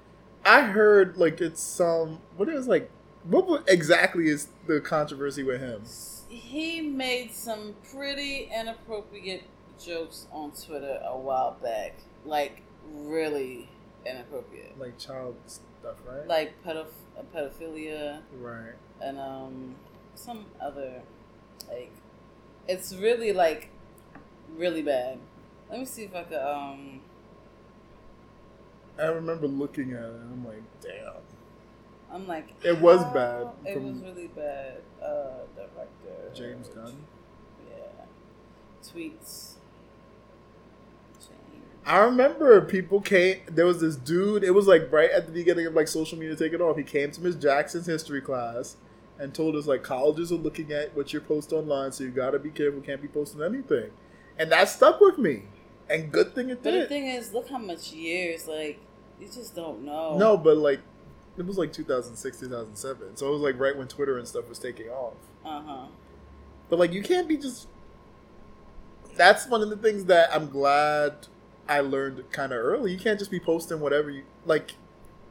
[0.47, 2.89] I heard like it's some what is like
[3.25, 5.83] what exactly is the controversy with him?
[6.29, 9.43] He made some pretty inappropriate
[9.85, 11.97] jokes on Twitter a while back.
[12.25, 12.63] Like,
[12.95, 13.69] really
[14.07, 14.79] inappropriate.
[14.79, 16.29] Like child stuff, right?
[16.29, 18.75] Like pedoph- pedophilia right.
[19.01, 19.75] and um
[20.15, 21.03] some other
[21.69, 21.91] like
[22.69, 23.71] it's really like
[24.57, 25.19] really bad.
[25.73, 26.39] Let me see if I could.
[26.39, 27.01] Um,
[28.99, 31.15] I remember looking at it and I'm like, damn.
[32.13, 34.83] I'm like, It was bad It was really bad.
[35.03, 36.95] Uh, director James Gunn.
[37.71, 38.05] Yeah,
[38.85, 39.55] tweets.
[41.87, 43.39] I remember people came.
[43.47, 44.45] There was this dude.
[44.45, 46.77] It was like right at the beginning of like social media taking off.
[46.77, 48.77] He came to Miss Jackson's history class
[49.19, 52.33] and told us like colleges are looking at what you post online, so you got
[52.33, 52.83] to be careful.
[52.83, 53.91] Can't be posting anything,
[54.39, 55.45] and that stuck with me.
[55.93, 58.49] And good thing it But the thing is, look how much years.
[58.49, 58.81] Like,
[59.21, 60.17] you just don't know.
[60.17, 60.81] No, but like
[61.37, 63.17] it was like 2006, 2007.
[63.17, 65.15] So it was like right when Twitter and stuff was taking off.
[65.45, 65.87] Uh huh.
[66.69, 67.69] But like you can't be just.
[69.17, 71.27] That's one of the things that I'm glad
[71.69, 72.93] I learned kind of early.
[72.93, 74.73] You can't just be posting whatever you like.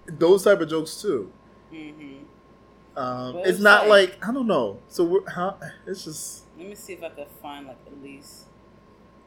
[0.06, 1.32] Those type of jokes too.
[1.74, 2.98] Mm-hmm.
[2.98, 4.80] Um, it's, it's not like- like, I don't know.
[4.90, 8.46] So we're, how it's just Let me see if I can find like at least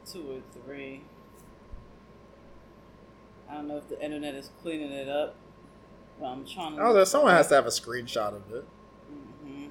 [0.05, 1.01] two or three.
[3.49, 5.35] I don't know if the internet is cleaning it up,
[6.19, 6.81] but I'm trying to.
[6.83, 8.65] oh, there's someone has to have a screenshot of it.
[9.43, 9.65] hmm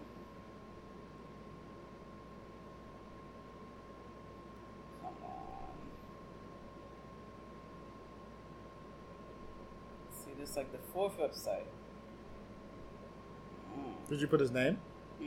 [5.03, 5.71] Come on.
[10.13, 11.65] See, this like the fourth website.
[13.77, 14.09] Mm.
[14.09, 14.79] Did you put his name?
[15.19, 15.27] hmm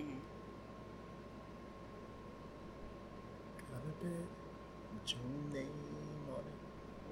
[5.04, 5.20] Put your
[5.54, 5.97] name on it.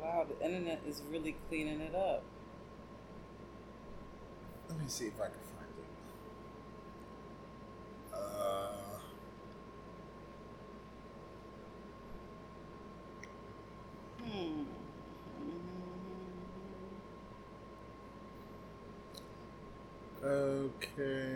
[0.05, 2.21] Wow, the internet is really cleaning it up.
[4.69, 5.85] Let me see if I can find it.
[8.13, 8.99] Uh,
[14.19, 14.65] Hmm.
[20.23, 21.35] okay.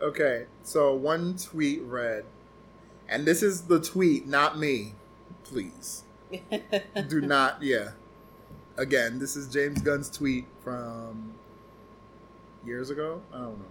[0.00, 2.24] Okay, so one tweet read,
[3.08, 4.94] and this is the tweet, not me.
[5.44, 6.02] Please
[7.08, 7.62] do not.
[7.62, 7.90] Yeah.
[8.76, 11.34] Again, this is James Gunn's tweet from
[12.64, 13.20] years ago.
[13.32, 13.64] I don't know.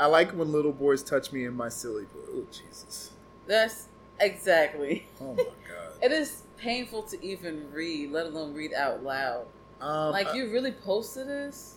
[0.00, 2.06] I like when little boys touch me in my silly.
[2.30, 3.12] Oh Jesus!
[3.46, 3.86] That's
[4.20, 5.06] exactly.
[5.20, 5.52] Oh my God!
[6.00, 9.46] It is painful to even read, let alone read out loud.
[9.80, 11.74] Um, Like you really posted this?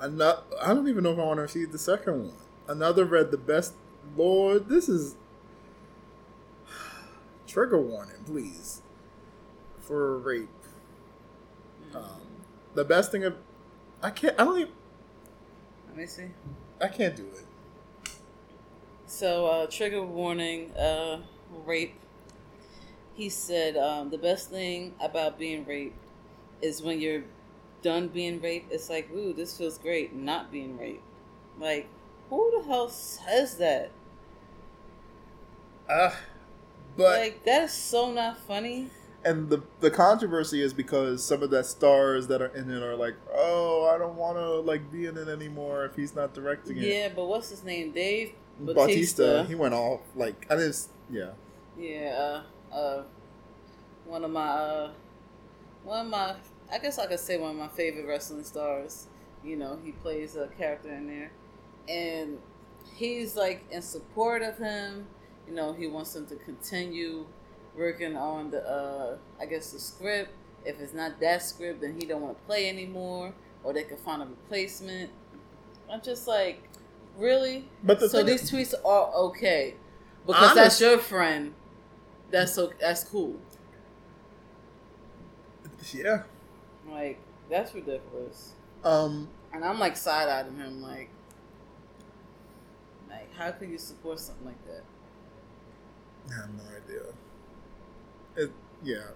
[0.00, 2.32] Another, I don't even know if I want to read the second one.
[2.66, 3.74] Another read the best.
[4.16, 5.16] Lord, this is
[7.46, 8.82] trigger warning, please,
[9.80, 10.48] for rape.
[11.94, 12.20] Um,
[12.74, 13.36] the best thing of
[14.02, 14.38] I can't.
[14.38, 14.72] I don't even.
[15.88, 16.30] Let me see.
[16.80, 18.16] I can't do it.
[19.06, 21.20] So, uh, trigger warning, uh,
[21.64, 21.94] rape.
[23.14, 25.96] He said um, the best thing about being raped
[26.60, 27.24] is when you're
[27.82, 31.04] done being raped, it's like, ooh, this feels great not being raped.
[31.58, 31.88] Like,
[32.28, 33.90] who the hell says that?
[35.88, 36.10] Uh,
[36.96, 38.90] but like, that is so not funny.
[39.24, 42.96] and the the controversy is because some of the stars that are in it are
[42.96, 46.78] like, oh, I don't want to like be in it anymore if he's not directing
[46.78, 46.84] it.
[46.84, 47.92] Yeah, but what's his name?
[47.92, 49.44] Dave Bautista, Bautista.
[49.48, 50.86] he went off like I didn't.
[51.10, 51.30] Yeah.
[51.78, 53.02] Yeah, uh, uh,
[54.04, 54.92] one of my, uh,
[55.82, 56.34] one of my,
[56.72, 59.06] I guess I could say one of my favorite wrestling stars.
[59.44, 61.30] You know, he plays a character in there,
[61.88, 62.38] and
[62.94, 65.06] he's like in support of him.
[65.46, 67.26] You know, he wants him to continue
[67.76, 70.30] working on the, uh, I guess the script.
[70.64, 73.32] If it's not that script, then he don't want to play anymore,
[73.62, 75.10] or they could find a replacement.
[75.90, 76.68] I'm just like,
[77.16, 77.68] really?
[77.82, 79.74] But the so thing these tweets are okay
[80.26, 81.54] because that's your friend.
[82.30, 83.36] That's so that's cool.
[85.92, 86.24] Yeah.
[86.90, 88.54] Like that's ridiculous.
[88.82, 89.28] Um.
[89.52, 91.08] And I'm like side eyeing him like,
[93.08, 94.82] like how could you support something like that?
[96.30, 97.02] I have no idea.
[98.36, 99.10] It, yeah.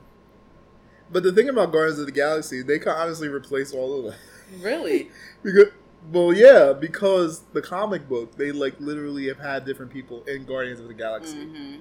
[1.12, 4.20] But the thing about Guardians of the Galaxy, they can honestly replace all of them.
[4.60, 5.10] Really?
[5.42, 5.66] because,
[6.12, 10.80] well, yeah, because the comic book, they like literally have had different people in Guardians
[10.80, 11.44] of the Galaxy.
[11.44, 11.76] hmm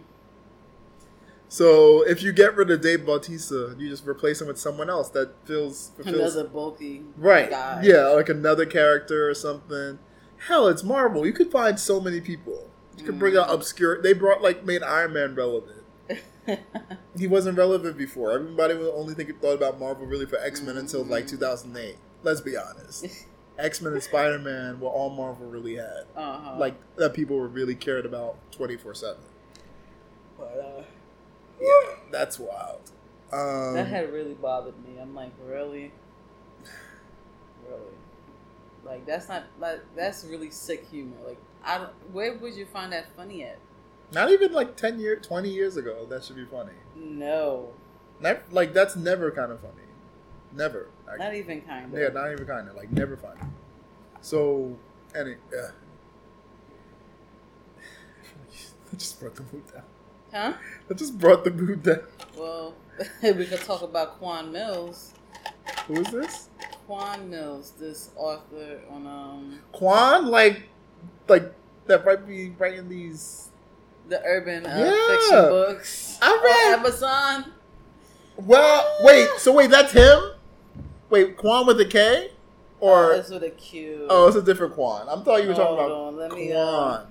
[1.48, 5.10] So if you get rid of Dave Bautista, you just replace him with someone else
[5.10, 7.50] that feels fulfills Another bulky right.
[7.50, 7.82] guy.
[7.84, 10.00] Yeah, like another character or something.
[10.48, 11.26] Hell, it's Marvel.
[11.26, 12.70] You could find so many people.
[13.00, 14.02] You could bring out obscure.
[14.02, 15.84] They brought like made Iron Man relevant.
[17.18, 18.32] He wasn't relevant before.
[18.32, 21.30] Everybody was only thinking thought about Marvel really for X Men until like Mhm.
[21.32, 21.98] 2008.
[22.24, 23.06] Let's be honest.
[23.60, 26.06] X Men and Spider Man were all Marvel really had.
[26.16, 26.56] uh-huh.
[26.58, 29.22] Like that people were really cared about 24 seven.
[30.38, 30.84] but, uh,
[31.62, 32.90] Yeah, that's wild.
[33.32, 34.98] Um, that had really bothered me.
[35.00, 35.92] I'm like, really,
[37.70, 37.94] really,
[38.84, 41.18] like that's not like that's really sick humor.
[41.28, 43.58] Like I where would you find that funny at?
[44.12, 46.06] Not even like ten years, twenty years ago.
[46.10, 46.74] That should be funny.
[46.96, 47.74] No,
[48.20, 49.74] Never, like that's never kind of funny.
[50.54, 50.90] Never.
[51.08, 51.26] Actually.
[51.26, 52.00] not even kind of.
[52.00, 53.42] Yeah, not even kind of like never funny.
[54.22, 54.78] So,
[55.16, 55.72] any, uh,
[58.94, 59.84] I just brought the mood down.
[60.34, 60.54] Huh?
[60.90, 62.02] I just brought the mood down.
[62.38, 62.74] Well,
[63.24, 65.14] we could talk about Quan Millz.
[65.88, 66.50] Who is this?
[66.86, 70.64] Quan Millz, this author on um Quan, like,
[71.28, 71.54] like
[71.88, 73.50] that might be writing these.
[74.08, 75.16] the urban uh, Yeah.
[75.16, 76.80] fiction books I on read.
[76.80, 77.54] Amazon.
[78.38, 79.30] Well, wait.
[79.38, 80.20] So wait, that's him.
[81.10, 82.32] Wait, Quan with a K,
[82.80, 84.08] or it's with a Q.
[84.10, 85.08] oh, it's a different Quan.
[85.10, 86.40] I'm thought you were talking about on, let Quan.
[86.40, 87.02] me, uh,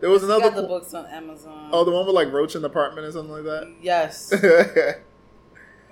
[0.00, 0.42] there was another.
[0.44, 1.70] got the Quan- books on Amazon.
[1.72, 3.72] Oh, the one with like Roach in the apartment or something like that.
[3.82, 4.32] yes.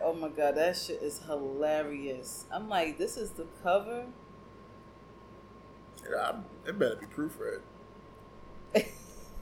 [0.04, 2.46] Oh my god, that shit is hilarious.
[2.50, 4.06] I'm like, this is the cover.
[6.10, 6.32] Yeah,
[6.66, 7.60] it better be proofread.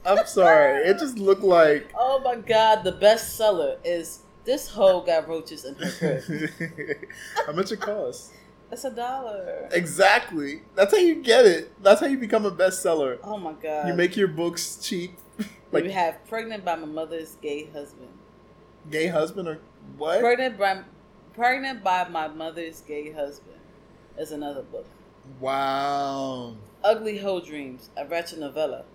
[0.05, 0.83] I'm sorry.
[0.87, 1.91] It just looked like.
[1.97, 7.09] Oh my god, the bestseller is this hoe got roaches in her crib.
[7.45, 8.31] How much it costs?
[8.71, 9.67] It's a dollar.
[9.71, 10.61] Exactly.
[10.75, 11.71] That's how you get it.
[11.83, 13.19] That's how you become a bestseller.
[13.23, 13.87] Oh my god.
[13.87, 15.17] You make your books cheap.
[15.37, 18.09] like like you have pregnant by my mother's gay husband.
[18.89, 19.59] gay husband or
[19.97, 20.21] what?
[20.21, 20.83] Pregnant by
[21.33, 23.59] pregnant by my mother's gay husband
[24.17, 24.85] is another book.
[25.39, 26.55] Wow.
[26.83, 28.85] Ugly Hoe Dreams, a ratchet novella,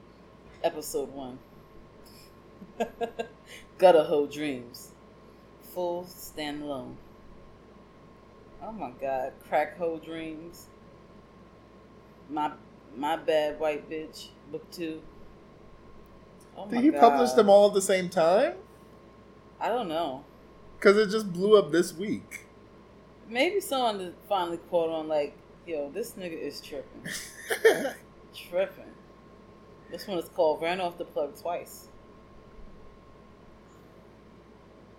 [0.64, 1.38] episode one.
[3.78, 4.92] Gutter Hoe Dreams,
[5.72, 6.96] full standalone.
[8.62, 10.66] Oh my god, Crack Hoe Dreams.
[12.28, 12.52] My
[12.96, 15.00] my bad white bitch, book two.
[16.56, 17.00] Oh my Did he god.
[17.00, 18.54] publish them all at the same time?
[19.60, 20.24] I don't know.
[20.76, 22.46] Because it just blew up this week.
[23.28, 25.34] Maybe someone finally caught on like,
[25.66, 27.02] yo, this nigga is tripping.
[28.34, 28.84] tripping.
[29.90, 31.88] This one is called Ran Off the Plug Twice.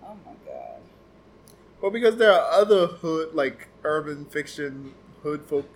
[0.03, 0.79] Oh my god.
[1.81, 5.67] well, because there are other hood, like urban fiction, hood folk,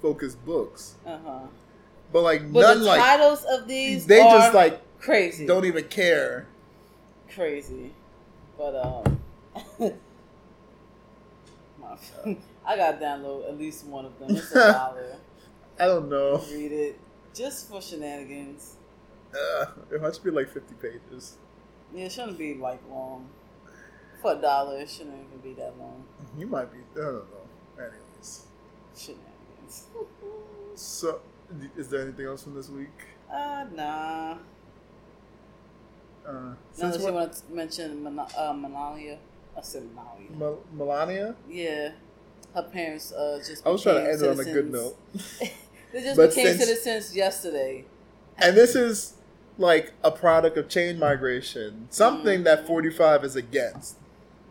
[0.00, 0.94] focused books.
[1.04, 1.38] Uh huh.
[2.12, 5.46] But like But none the like titles of these they just like crazy.
[5.46, 6.46] don't even care.
[7.34, 7.92] crazy.
[8.56, 9.20] But um
[11.80, 14.36] my- I gotta download at least one of them.
[14.36, 15.16] It's a dollar.
[15.78, 16.42] I don't know.
[16.50, 17.00] Read it.
[17.34, 18.76] Just for shenanigans.
[19.34, 21.36] Uh, it must be like fifty pages.
[21.92, 23.28] Yeah, it shouldn't be like long.
[24.22, 26.04] For a dollar, it shouldn't even be that long.
[26.38, 26.78] You might be.
[26.96, 27.22] I don't know.
[27.78, 28.46] Anyways,
[28.96, 29.86] Shenanigans.
[30.74, 31.20] so
[31.76, 32.88] is there anything else from this week?
[33.32, 34.36] uh, nah.
[36.26, 39.18] Uh, that you want to mention Mana- uh, Manalia,
[39.56, 40.30] I said Manalia.
[40.38, 41.90] Mel- Melania, Yeah,
[42.54, 43.66] her parents uh, just.
[43.66, 44.96] I was trying to end it on a good note.
[45.12, 47.84] they just But became since- citizens yesterday.
[48.38, 49.14] And this is
[49.58, 53.96] like a product of chain migration, something that 45 is against.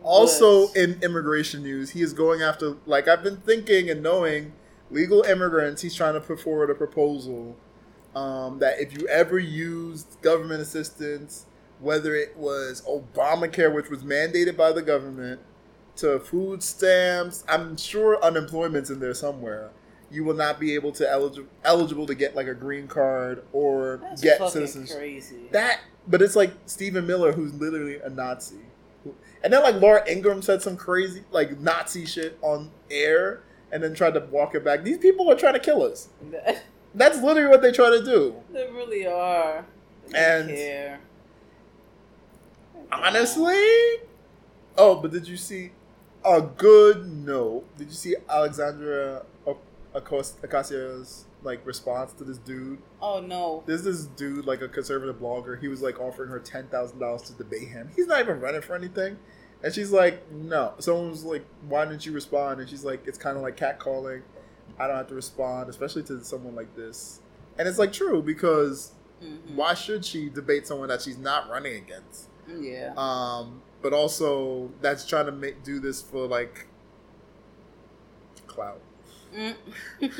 [0.02, 4.52] Also, in immigration news, he is going after, like, I've been thinking and knowing
[4.92, 5.82] legal immigrants.
[5.82, 7.56] He's trying to put forward a proposal
[8.16, 11.46] um, that if you ever used government assistance,
[11.80, 15.40] whether it was Obamacare, which was mandated by the government,
[15.98, 19.70] to food stamps, I'm sure unemployment's in there somewhere.
[20.12, 23.98] You will not be able to eligible eligible to get like a green card or
[24.04, 24.98] That's get citizenship.
[24.98, 25.48] crazy.
[25.52, 28.58] That, but it's like Stephen Miller, who's literally a Nazi,
[29.44, 33.96] and then like Laura Ingraham said some crazy like Nazi shit on air, and then
[33.96, 34.84] tried to walk it back.
[34.84, 36.10] These people are trying to kill us.
[36.96, 38.36] That's literally what they try to do.
[38.52, 39.66] they really are.
[40.10, 41.00] They And- care.
[42.92, 43.56] Honestly,
[44.78, 45.72] oh, but did you see
[46.26, 47.66] a good note?
[47.78, 49.26] Did you see Alexandra
[49.96, 52.80] Ocasio's like response to this dude?
[53.02, 53.64] Oh no.
[53.66, 55.60] There's this dude, like a conservative blogger.
[55.60, 57.90] He was like offering her ten thousand dollars to debate him.
[57.96, 59.18] He's not even running for anything,
[59.64, 63.18] and she's like, "No." Someone was like, "Why didn't you respond?" And she's like, "It's
[63.18, 64.22] kind of like catcalling.
[64.80, 67.20] I don't have to respond, especially to someone like this."
[67.58, 69.56] And it's like true because Mhm.
[69.56, 72.30] why should she debate someone that she's not running against?
[72.48, 72.94] Yeah.
[72.98, 76.66] Um, but also that's trying to make do this for like
[78.48, 78.80] clout.
[79.36, 79.56] Mm.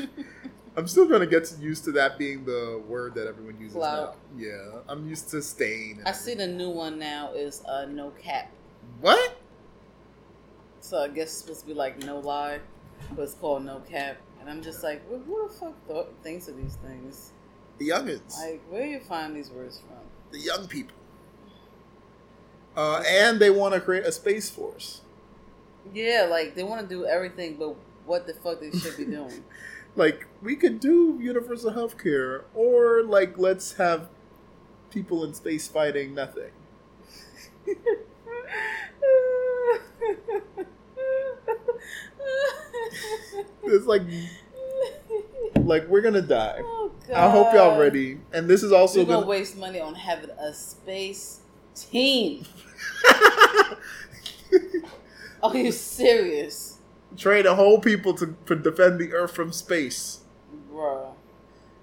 [0.76, 4.16] I'm still trying to get used to that being the word that everyone uses Clout.
[4.36, 4.44] now.
[4.44, 5.98] Yeah, I'm used to stain.
[6.00, 8.50] and I see the new one now is uh, no cap.
[9.00, 9.36] What?
[10.80, 12.58] So I guess it's supposed to be like no lie,
[13.12, 14.16] but it's called no cap.
[14.40, 17.30] And I'm just like, who who the fuck thought, thinks of these things?
[17.78, 19.96] The youngins, Like, where do you find these words from?
[20.32, 20.96] the young people,
[22.76, 25.00] uh, and they want to create a space force.
[25.92, 29.44] Yeah, like they want to do everything, but what the fuck they should be doing?
[29.96, 34.08] like we could do universal health care or like let's have
[34.90, 36.50] people in space fighting nothing
[43.64, 44.02] it's like
[45.60, 49.18] like we're gonna die Oh, i hope y'all ready and this is also We're gonna
[49.18, 51.40] gonna waste money on having a space
[51.74, 52.44] team.
[55.42, 56.78] Are you serious,
[57.18, 60.20] train a whole people to, to defend the earth from space
[60.72, 61.12] bruh?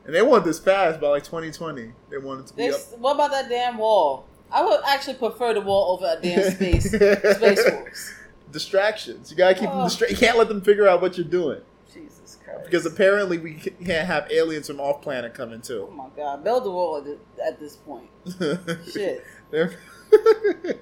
[0.05, 2.79] and they want this fast by like 2020 they want it to be They, up
[2.97, 4.25] what about that damn wall?
[4.51, 6.89] I would actually prefer the wall over a damn space
[7.37, 8.13] space
[8.51, 9.85] distractions you gotta keep them Oh.
[9.85, 11.61] distra- you can't let them figure out what you're doing
[11.93, 12.65] Jesus Christ!
[12.65, 15.87] because apparently we can't have aliens from off planet coming too.
[15.89, 17.05] oh my God, build the wall
[17.45, 18.09] at, this point.
[18.91, 19.23] Shit,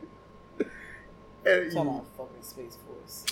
[1.46, 3.26] And talking you- about fucking space force.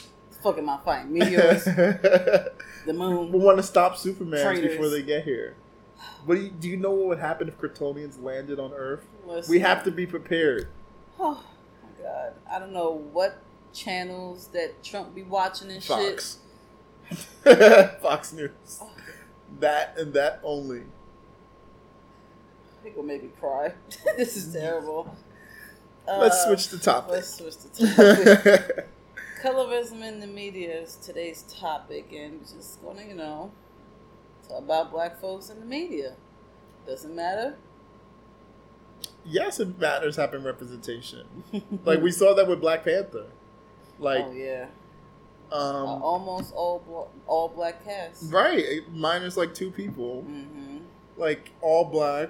[0.43, 2.53] Fucking my fighting meteors, the
[2.93, 3.31] moon.
[3.31, 4.71] we want to stop Superman Traitors.
[4.71, 5.55] before they get here.
[6.25, 9.07] What do you, do you know what would happen if Kryptonians landed on Earth?
[9.25, 9.51] Listen.
[9.51, 10.67] We have to be prepared.
[11.19, 11.43] Oh
[11.81, 13.39] my God, I don't know what
[13.73, 16.21] channels that Trump be watching and shit.
[16.21, 16.37] Fox.
[18.01, 18.51] Fox News.
[18.79, 18.91] Oh.
[19.59, 20.83] That and that only.
[22.85, 23.73] It gonna make me cry.
[24.15, 25.15] this is terrible.
[26.07, 27.11] Let's Uh, switch the topic.
[27.11, 27.85] Let's switch the
[28.65, 28.87] topic.
[29.43, 33.51] Colorism in the media is today's topic, and we're just gonna, you know,
[34.47, 36.15] talk about black folks in the media.
[36.87, 37.57] Doesn't matter.
[39.25, 41.43] yes, it matters having representation.
[41.85, 43.25] Like we saw that with Black Panther.
[43.99, 44.67] Like, oh yeah,
[45.51, 48.31] um, Uh, almost all all black cast.
[48.31, 50.23] right, minus like two people.
[50.27, 50.77] Mm-hmm.
[51.17, 52.29] like all black.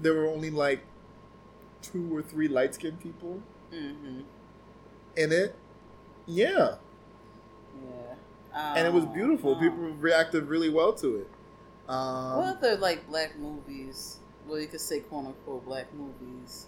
[0.00, 0.80] There were only like
[1.82, 3.40] two or three light skinned people
[3.72, 4.20] Mm-hmm.
[5.16, 5.54] in it.
[6.26, 6.76] Yeah.
[7.82, 8.14] Yeah.
[8.76, 9.56] And it was Oh, beautiful.
[9.56, 11.28] People reacted really well to it.
[11.86, 14.18] What Um, other like black movies?
[14.46, 16.66] Well, you could say quote unquote black movies.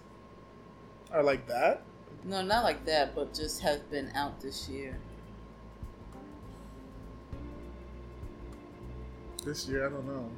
[1.12, 1.82] are like that.
[2.24, 4.98] No, not like that, but just have been out this year.
[9.44, 10.28] This year, I don't know.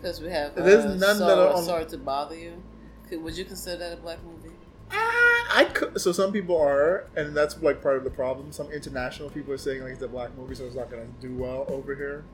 [0.00, 0.56] Because we have.
[0.56, 2.62] Uh, There's none that are on- sorry to bother you.
[3.08, 4.54] Could, would you consider that a black movie?
[4.90, 8.52] I could, so some people are, and that's like part of the problem.
[8.52, 11.34] Some international people are saying like it's a black movie, so it's not gonna do
[11.34, 12.24] well over here.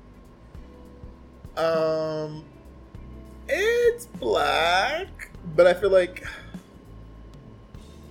[1.56, 2.44] Um,
[3.48, 6.26] it's black, but I feel like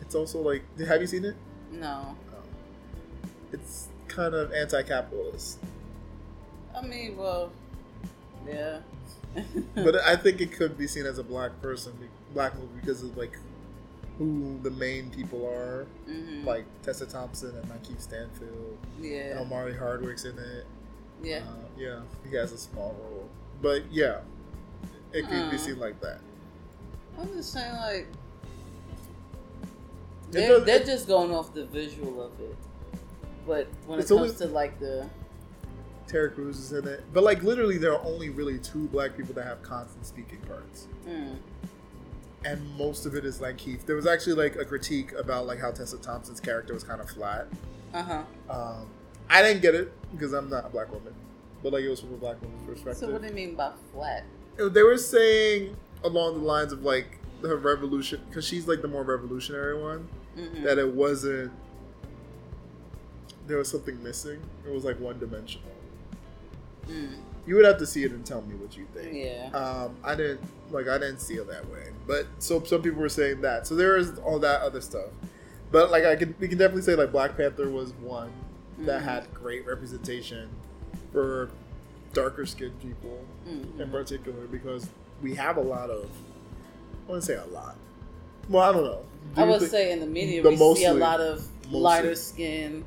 [0.01, 0.63] it's also like.
[0.79, 1.35] Have you seen it?
[1.71, 2.15] No.
[3.51, 5.59] It's kind of anti-capitalist,
[6.75, 7.51] I mean, well,
[8.47, 8.79] yeah.
[9.75, 11.93] but I think it could be seen as a black person,
[12.33, 13.37] black movie because of like
[14.17, 16.45] who the main people are, Mhm.
[16.45, 18.77] like Tessa Thompson and Lakeith Stanfield.
[18.99, 20.65] yeah, Omari Hardwick's in it.
[21.23, 21.39] yeah.
[21.47, 23.29] Uh, yeah, he has a small role,
[23.61, 24.21] but yeah,
[25.13, 25.59] it could be Uh.
[25.59, 26.19] seen like that.
[27.19, 28.07] I'm just saying, like,
[30.31, 32.55] they're, does- they're it- just going off the visual of it.
[33.47, 35.09] But when it comes always- to like the
[36.07, 39.33] Terry Crews is in it, but like literally, there are only really two black people
[39.35, 41.37] that have constant speaking parts, mm,
[42.45, 43.85] and most of it is like Keith.
[43.85, 47.09] There was actually like a critique about like how Tessa Thompson's character was kind of
[47.09, 47.47] flat.
[47.93, 48.23] uh huh.
[48.49, 48.87] Um,
[49.29, 51.13] I didn't get it because I'm not a black woman,
[51.63, 52.97] but like it was from a black woman's perspective.
[53.07, 54.23] So what do you mean by flat?
[54.57, 59.03] they were saying along the lines of like her revolution because she's like the more
[59.03, 61.51] revolutionary one hmm that it wasn't
[63.47, 65.67] there was something missing it was like one dimensional
[66.87, 67.15] Mm,
[67.47, 69.49] you would have to see it and tell me what you think yeah.
[69.57, 70.39] um i didn't
[70.71, 73.75] like i didn't see it that way but so some people were saying that so
[73.75, 75.07] there is all that other stuff
[75.71, 78.31] but like i can we can definitely say like black panther was one
[78.79, 79.05] that Mhm.
[79.05, 80.49] had great representation
[81.11, 81.49] for
[82.13, 83.79] darker skinned people Mhm.
[83.79, 84.87] in particular because
[85.21, 86.09] we have a lot of
[87.07, 87.75] I wouldn't say a lot.
[88.47, 89.01] Well, I don't know.
[89.35, 91.79] Do I would say in the media the we see a lot of mostly.
[91.79, 92.85] lighter skin,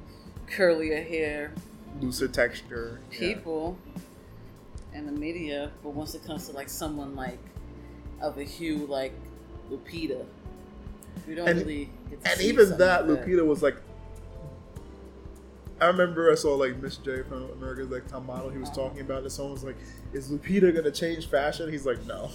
[0.49, 1.53] curlier hair
[2.01, 3.19] looser texture yeah.
[4.95, 7.39] In the media, but once it comes to like someone like
[8.21, 9.13] of a hue like
[9.71, 10.25] Lupita,
[11.27, 13.77] we don't And- really get to and even that, like Lupita was like.
[15.81, 18.49] I remember I saw like Miss J from America's Like Top Model.
[18.51, 18.83] He was Uh-huh.
[18.89, 19.31] talking about it.
[19.31, 19.77] Someone was like,
[20.13, 22.31] "Is Lupita gonna change fashion?" He's like, "No."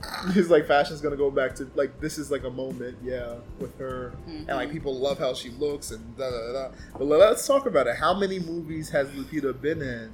[0.32, 3.76] He's like, "Fashion's gonna go back to like this is like a moment, yeah, with
[3.78, 4.72] her, and like Mhm.
[4.72, 7.96] people love how she looks and da da da." But let's talk about it.
[7.96, 10.10] How many movies has Lupita been in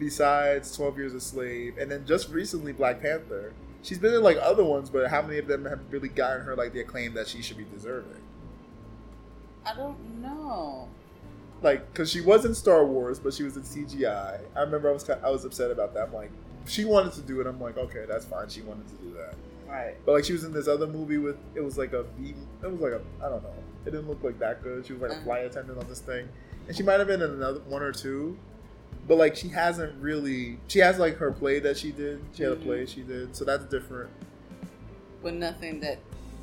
[0.00, 3.52] besides Twelve Years a Slave, and then just recently Black Panther?
[3.82, 6.56] She's been in like other ones, but how many of them have really gotten her
[6.56, 8.20] like the acclaim that she should be deserving?
[9.64, 10.88] I don't know.
[11.62, 14.40] like because she was in Star Wars, but she was in CGI.
[14.56, 16.08] I remember I was kind I was upset about that.
[16.08, 16.30] I'm like,
[16.66, 17.46] she wanted to do it.
[17.46, 18.48] I'm like, okay, that's fine.
[18.48, 19.34] She wanted to do that.
[19.68, 19.94] Right.
[20.04, 22.34] But like she was in this other movie with it was like a B.
[22.62, 23.54] It was like a I don't know.
[23.86, 24.84] It didn't look like that good.
[24.86, 25.24] She was like a Uh-huh.
[25.24, 26.28] flight attendant on this thing,
[26.66, 28.36] and she might have been in another one or two.
[29.08, 30.58] But like she hasn't really.
[30.68, 32.20] She has like her play that she did.
[32.34, 34.10] She had a play she did, so that's different.
[35.22, 35.98] But nothing that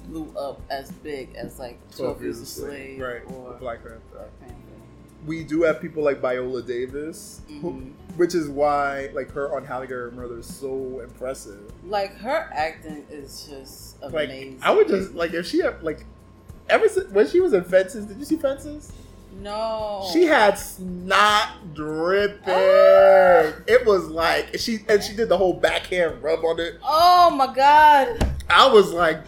[0.06, 3.22] blew up as big as like Twelve Years a Slave right?
[3.32, 4.30] or Black Panther.
[5.26, 7.92] We do have people like Viola Davis, who, Mhm.
[8.18, 11.60] which is why like her on How to Get Her Murder is so impressive.
[11.86, 14.60] Like her acting is just Like amazing.
[14.62, 16.06] I would just like if she had like
[16.70, 18.06] ever since when she was in Fences.
[18.06, 18.92] Did you see Fences?
[19.42, 20.08] No.
[20.12, 22.42] She had snot dripping.
[22.48, 23.54] Ah.
[23.68, 26.76] It was like she and she did the whole backhand rub on it.
[26.84, 28.34] Oh my god.
[28.50, 29.20] I was like,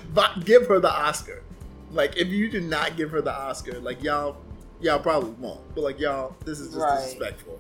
[0.46, 1.44] give her the Oscar.
[1.92, 4.38] Like, if you do not give her the Oscar, like y'all,
[4.80, 5.60] y'all probably won't.
[5.76, 6.96] But like y'all, this is just Right.
[6.98, 7.60] disrespectful.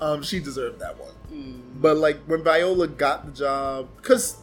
[0.00, 1.12] Um, she deserved that one.
[1.32, 1.60] Mm.
[1.80, 4.36] But like when Viola got the job, because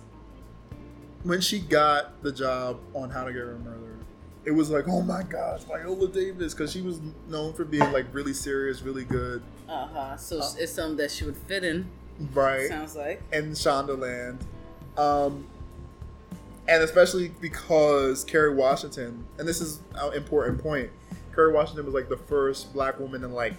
[1.23, 3.88] when she got the job on How to Get Her Murder,
[4.49, 8.07] it was like, oh my gosh, Viola Davis, because she was known for being like
[8.11, 10.17] really serious, really good, Uh huh.
[10.17, 11.85] So it's something that she would fit in.
[12.33, 12.67] right?
[12.67, 13.21] Sounds like.
[13.31, 14.39] and Shondaland.
[14.97, 15.45] Um,
[16.67, 20.89] and especially because Kerry Washington, and this is an important point,
[21.35, 23.53] Kerry Washington was like the first black woman in like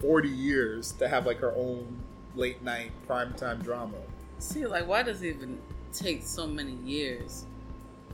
[0.00, 2.00] 40 years to have like her own
[2.34, 3.98] late night primetime drama.
[4.40, 5.60] See, like, why does it even
[5.92, 7.44] take so many years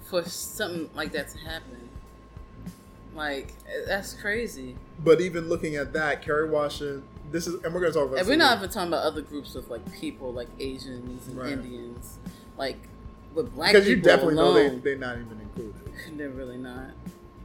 [0.05, 1.89] for something like that to happen?
[3.15, 3.55] Like,
[3.87, 4.77] that's crazy.
[5.03, 8.19] But even looking at that, Kerry Washington, this is, and we're gonna talk about.
[8.19, 11.53] And we're not even talking about other groups of like people, like Asians and Right.
[11.53, 12.19] Indians,
[12.59, 12.77] like
[13.35, 14.75] with black because people you definitely know alone.
[14.77, 15.75] they they're not even included.
[16.19, 16.91] They're really not.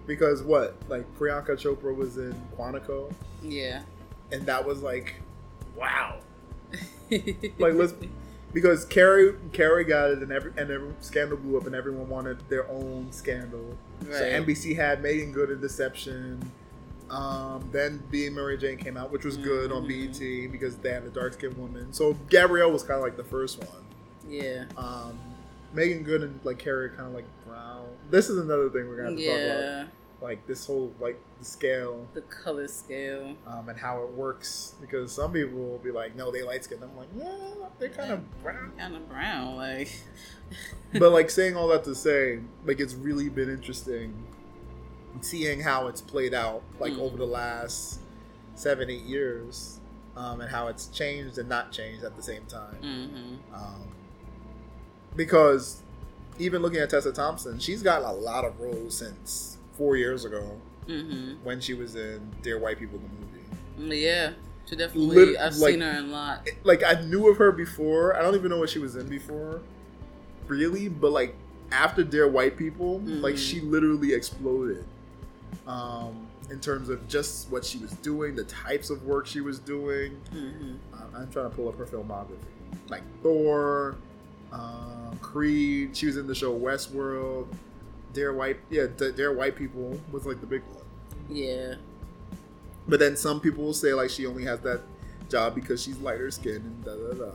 [0.08, 3.84] Because what, like Priyanka Chopra was in Quantico, Yeah.
[4.32, 5.16] and that was like,
[5.76, 6.18] wow.
[7.12, 7.94] like let's
[8.54, 12.48] because Kerry Kerry got it and every and every scandal blew up and everyone wanted
[12.50, 13.78] their own scandal.
[14.04, 16.52] So NBC had Meagan Good and Deception.
[17.10, 20.48] Um, then Being Mary Jane came out, which was good on Mhm.
[20.48, 21.92] BET because they had a dark skinned woman.
[21.92, 23.84] So Gabrielle was kind of like the first one.
[24.28, 24.66] yeah.
[24.78, 25.18] Um,
[25.74, 27.88] Meagan Good and like Kerry kind of like brown.
[28.12, 29.84] This is another thing we're gonna have to talk about, Yeah.
[30.22, 33.36] Like this whole like the scale The color scale.
[33.48, 36.84] um, and how it works because some people will be like, no, they light skinned.
[36.84, 38.72] I'm like, yeah, they're kind of brown.
[38.78, 39.90] Kind of brown, like.
[40.94, 44.14] but like saying all that to say, like it's really been interesting
[45.22, 47.00] seeing how it's played out like Mm.
[47.02, 48.00] over the last
[48.56, 49.80] seven, eight years,
[50.18, 52.76] um, and how it's changed and not changed at the same time.
[52.82, 53.88] hmm Um,
[55.16, 55.82] because
[56.38, 60.60] even looking at Tessa Thompson, she's gotten a lot of roles since four years ago
[60.88, 63.96] hmm when she was in Dear White People, the movie.
[64.04, 64.34] Yeah.
[64.66, 65.16] She definitely.
[65.16, 66.48] Lit- I've like- seen her in a lot.
[66.64, 68.16] like I knew of her before.
[68.16, 69.62] I don't even know what she was in before,
[70.48, 70.90] really.
[70.90, 71.36] But like
[71.72, 73.38] after Dear White People, like Mhm.
[73.38, 74.84] she literally exploded.
[75.68, 79.60] Um, in terms of just what she was doing, the types of work she was
[79.60, 80.18] doing.
[80.32, 82.38] hmm Um, I'm trying to pull up her filmography,
[82.90, 83.96] like Thor,
[84.52, 85.96] um, Creed.
[85.96, 87.48] She was in the show Westworld.
[88.14, 90.84] Dear White, yeah, Dear White People was like the big one.
[91.30, 91.76] Yeah.
[92.88, 94.82] But then some people will say like she only has that
[95.30, 97.32] job because she's lighter skinned and da da da.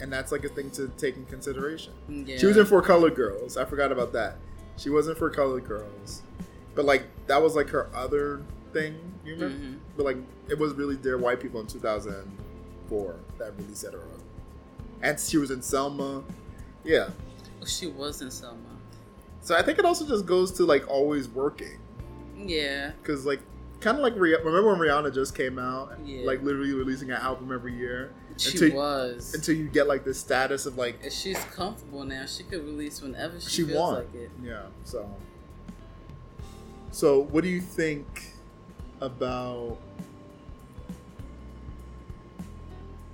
[0.00, 1.92] And that's like a thing to take in consideration.
[2.08, 2.38] Yeah.
[2.38, 3.56] She was in For Colored Girls.
[3.56, 4.36] I forgot about that.
[4.76, 6.22] She wasn't for Colored Girls.
[6.74, 8.42] But like that was like her other
[8.72, 9.56] thing, you remember?
[9.56, 9.78] Mhm.
[9.96, 10.16] But like
[10.48, 14.20] it was really Dear White People in 2004 that really set her up.
[15.02, 16.22] And she was in Selma.
[16.84, 17.10] Yeah.
[17.66, 18.58] She was in Selma.
[19.46, 21.78] So I think it also just goes to like always working.
[22.36, 22.90] Yeah.
[23.00, 23.38] Because like
[23.78, 26.26] kind of like remember when Rihanna just came out, Yeah.
[26.26, 29.34] like literally releasing an album every year She Until- was.
[29.34, 32.26] until you get like the status of like she's comfortable now.
[32.26, 33.94] She could release whenever she, she feels won.
[33.94, 34.30] like it.
[34.42, 34.62] Yeah.
[34.82, 35.08] So.
[36.90, 38.32] So what do you think
[39.00, 39.78] about?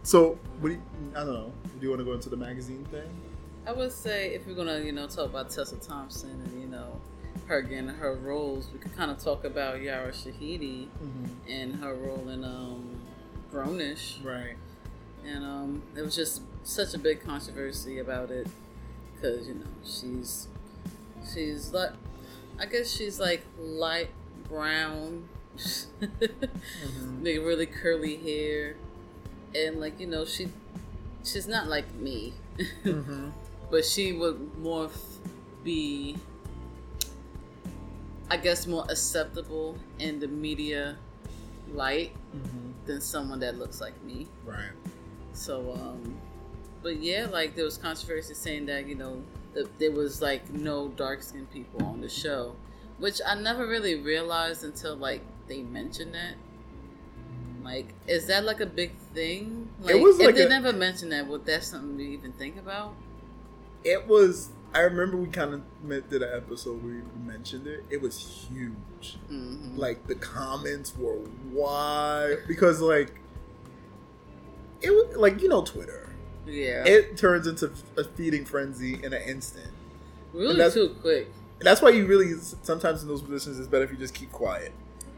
[0.02, 0.82] So what do you,
[1.14, 1.52] I don't know.
[1.78, 3.10] Do you want to go into the magazine thing?
[3.66, 7.00] I would say if we're gonna, you know, talk about Tessa Thompson and you know
[7.46, 10.88] her getting her roles, we could kind of talk about Yara Shahidi
[11.48, 13.00] and her role in um,
[13.52, 14.24] Grownish.
[14.24, 14.56] Right.
[15.24, 18.46] and um, it was just such a big controversy about it
[19.14, 20.48] because you know she's
[21.32, 21.90] she's like
[22.58, 24.10] I guess she's like light
[24.48, 25.28] brown,
[26.00, 27.24] Mhm.
[27.24, 28.76] like really curly hair,
[29.54, 30.48] and like you know she
[31.24, 32.32] she's not like me,
[32.84, 33.30] Mm-hmm.
[33.72, 34.90] But she would more
[35.64, 36.16] be
[38.30, 40.96] I guess more acceptable in the media
[41.72, 42.86] light Mm-hmm.
[42.86, 44.26] than someone that looks like me.
[44.46, 44.70] Right.
[45.34, 46.16] So, um,
[46.82, 50.88] but yeah, like there was controversy saying that you know that there was like no
[50.88, 52.56] dark skinned people on the show,
[52.98, 56.36] which I never really realized until like they mentioned that.
[57.62, 59.68] Like, is that like a big thing?
[59.80, 62.56] Like, was if like they a- never mentioned that, would that something we even think
[62.58, 62.94] about?
[63.84, 64.50] It was.
[64.74, 67.84] I remember we kind of did an episode where we mentioned it.
[67.90, 68.18] It was
[68.48, 69.18] huge.
[69.28, 71.16] hmm Like the comments were
[71.50, 73.12] why because like
[74.80, 76.08] it was like you know Twitter.
[76.46, 79.70] yeah, It turns into a feeding frenzy in an instant.
[80.32, 81.28] really that's- too quick.
[81.60, 84.72] That's why you really sometimes in those positions it's better if you just keep quiet.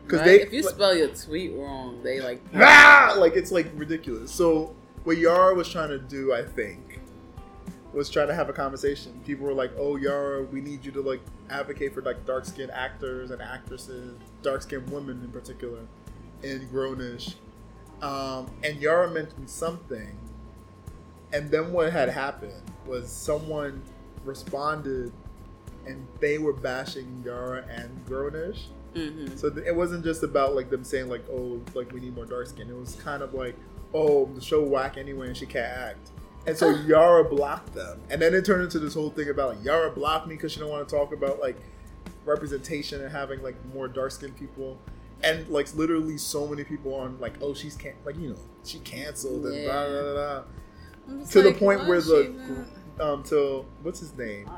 [0.04, 0.26] Because Right?
[0.26, 4.30] they if you like, spell your tweet wrong, they like ah, like it's like ridiculous.
[4.30, 6.93] So what Yara was trying to do, I think,
[7.94, 9.20] was trying to have a conversation.
[9.24, 11.20] People were like, "Oh, Yara, we need you to like
[11.50, 15.80] advocate for like dark skinned actors and actresses, dark skinned women in particular,
[16.42, 17.34] in Grownish."
[18.02, 20.16] Um, and Yara mentioned something,
[21.32, 23.82] and then what had happened was someone
[24.24, 25.12] responded,
[25.86, 28.66] and they were bashing Yara and Grownish.
[28.94, 32.14] hmm So th- it wasn't just about like them saying like, oh, like we need
[32.14, 32.68] more dark skin.
[32.68, 33.56] It was kind of like,
[33.92, 36.10] oh, the show whack anyway, and she can't act.
[36.46, 39.64] And so Yara blocked them, and then it turned into this whole thing about like
[39.64, 41.56] Yara blocked me because she don't want to talk about like
[42.26, 44.78] representation and having like more dark skinned people.
[45.22, 48.78] And like literally, so many people on like, oh, she's can like you know she
[48.80, 49.88] canceled and blah Yeah.
[49.88, 50.42] blah blah.
[51.08, 51.26] blah.
[51.30, 52.66] To the point where the
[52.98, 54.48] not- um to what's his name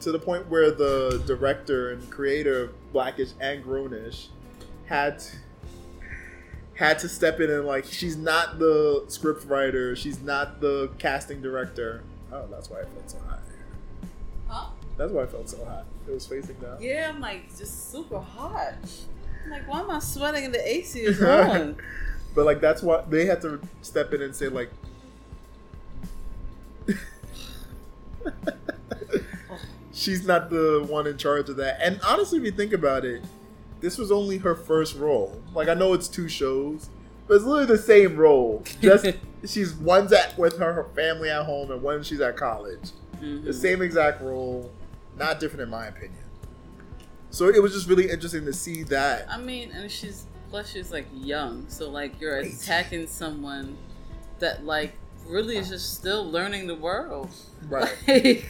[0.00, 4.28] to the point where the director and creator of Blackish and Grownish
[4.86, 5.22] had
[6.80, 11.42] had to step in and like she's not the script writer, she's not the casting
[11.42, 12.02] director.
[12.32, 13.40] Oh, that's why I felt so hot.
[14.48, 14.66] Huh?
[14.96, 15.84] That's why I felt so hot.
[16.08, 16.78] It was facing down.
[16.80, 18.72] Yeah, I'm like just super hot.
[19.44, 21.76] I'm like, why am I sweating and the AC is on?
[22.34, 24.70] But like that's why they had to step in and say like
[29.92, 31.78] she's not the one in charge of that.
[31.82, 33.22] And honestly, if you think about it,
[33.80, 35.40] this was only her first role.
[35.54, 36.88] Like I know it's two shows,
[37.26, 38.62] but it's literally the same role.
[38.80, 39.06] Just
[39.46, 42.90] she's one's at with her, her family at home, and one she's at college.
[43.20, 43.44] Mhm.
[43.44, 44.70] The same exact role,
[45.18, 46.14] not different in my opinion.
[47.30, 49.30] So it was just really interesting to see that.
[49.30, 53.76] I mean, and she's plus she's like young, so like you're attacking someone
[54.40, 54.94] that like
[55.26, 57.30] really is just still learning the world.
[57.68, 57.88] Right.
[58.08, 58.44] Like,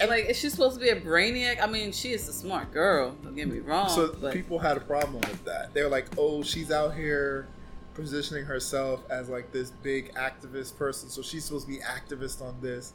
[0.00, 1.62] and like, is she supposed to be a brainiac?
[1.62, 3.12] I mean, she is a smart girl.
[3.22, 3.88] Don't get me wrong.
[3.88, 5.72] So but people had a problem with that.
[5.74, 7.48] They're like, "Oh, she's out here
[7.94, 12.56] positioning herself as like this big activist person, so she's supposed to be activist on
[12.60, 12.92] this."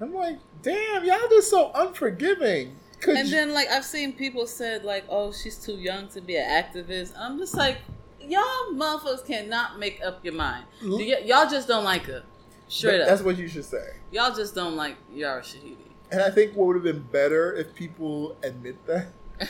[0.00, 4.46] I'm like, "Damn, y'all just so unforgiving." Could and you- then like I've seen people
[4.46, 7.78] said like, "Oh, she's too young to be an activist." I'm just like,
[8.20, 10.64] y'all motherfuckers cannot make up your mind.
[10.82, 12.22] Y- y'all just don't like her.
[12.68, 13.94] Straight That's up, That's what you should say.
[14.10, 15.76] y'all just don't like Yara Shahidi.
[16.10, 19.08] And I think what would have been better if people admit that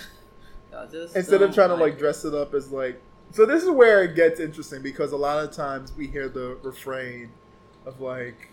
[0.90, 1.98] just instead of trying to like it.
[1.98, 3.00] dress it up as like.
[3.32, 6.57] So this is where it gets interesting because a lot of times we hear the
[6.62, 7.30] refrain
[7.84, 8.50] of like,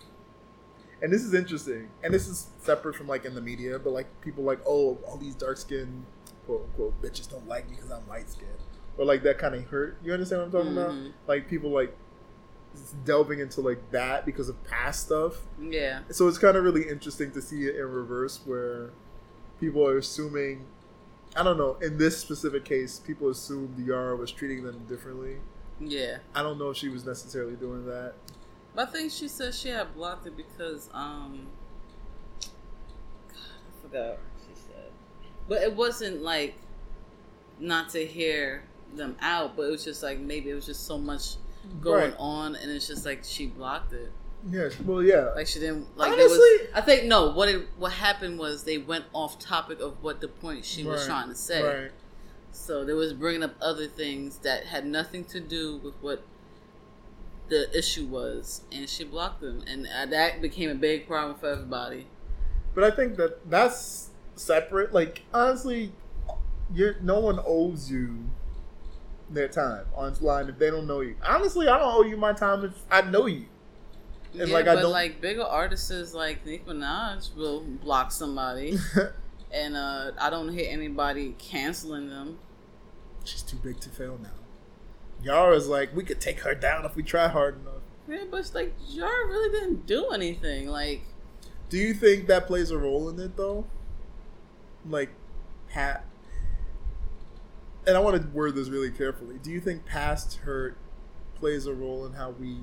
[1.00, 4.06] and this is interesting, and this is separate from like in the media, but like
[4.20, 6.04] people like, oh, all these dark skinned
[6.46, 8.50] quote unquote bitches don't like me because I'm light skinned,
[8.98, 9.96] or like that kind of hurt.
[10.04, 10.90] You understand what I'm talking about?
[10.90, 11.12] Mhm.
[11.26, 11.96] Like people like
[13.04, 15.34] delving into like that because of past stuff.
[15.60, 16.00] Yeah.
[16.10, 18.90] So it's kind of really interesting to see it in reverse where
[19.60, 20.66] people are assuming
[21.36, 25.38] I don't know, in this specific case, people assumed Yara was treating them differently.
[25.80, 26.18] Yeah.
[26.34, 28.14] I don't know if she was necessarily doing that.
[28.74, 31.46] But I think she said she had blocked it because um
[33.28, 34.90] God, I forgot what she said.
[35.48, 36.54] But it wasn't like
[37.58, 38.62] not to hear
[38.94, 41.36] them out, but it was just like maybe it was just so much
[41.80, 42.16] going Right.
[42.18, 44.10] on and it's just like she blocked it.
[44.50, 44.78] Yes.
[44.80, 45.30] well, yeah.
[45.34, 48.64] Like she didn't like there was Honestly- I think no, what it what happened was
[48.64, 51.62] they went off topic of what the point she was trying to say.
[51.62, 51.90] Right.
[52.52, 56.22] So they was bringing up other things that had nothing to do with what
[57.48, 61.48] the issue was, and she blocked them, and uh, that became a big problem for
[61.50, 62.06] everybody.
[62.74, 64.92] But I think that that's separate.
[64.92, 65.92] Like honestly,
[66.72, 68.30] you're no one owes you
[69.34, 71.16] their time online if they don't know you.
[71.24, 73.46] Honestly, I don't owe you my time if I know you.
[74.38, 78.78] And, yeah, like, I but don't- like bigger artists like Nicki Minaj will block somebody,
[79.52, 82.38] and uh, I don't hear anybody canceling them.
[83.24, 84.30] She's too big to fail now.
[85.22, 87.74] Yara's like, we could take her down if we try hard enough.
[88.08, 90.68] Yeah, but it's like Jar really didn't do anything.
[90.68, 91.02] Like,
[91.70, 93.66] Do you think that plays a role in it though?
[94.86, 95.08] Like,
[95.72, 96.00] ha-
[97.86, 99.36] and I want to word this really carefully.
[99.42, 100.76] Do you think past hurt
[101.36, 102.58] plays a role in how we?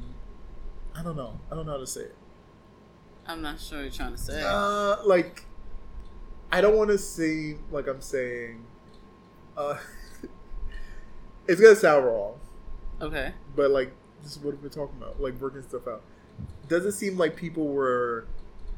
[0.95, 1.39] I don't know.
[1.51, 2.15] I don't know how to say it.
[3.25, 4.41] I'm not sure what you're trying to say.
[4.43, 5.45] Uh, like,
[6.51, 8.65] I don't want to seem like I'm saying.
[9.55, 9.77] Uh,
[11.47, 12.39] it's gonna sound wrong,
[13.01, 13.33] okay.
[13.55, 13.91] but like,
[14.23, 16.01] this is what we're talking about, like working stuff out.
[16.67, 18.27] Does it seem like people were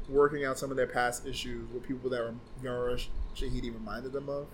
[0.08, 2.98] working out some of their past issues with people that Yara
[3.34, 4.46] Shahidi reminded them of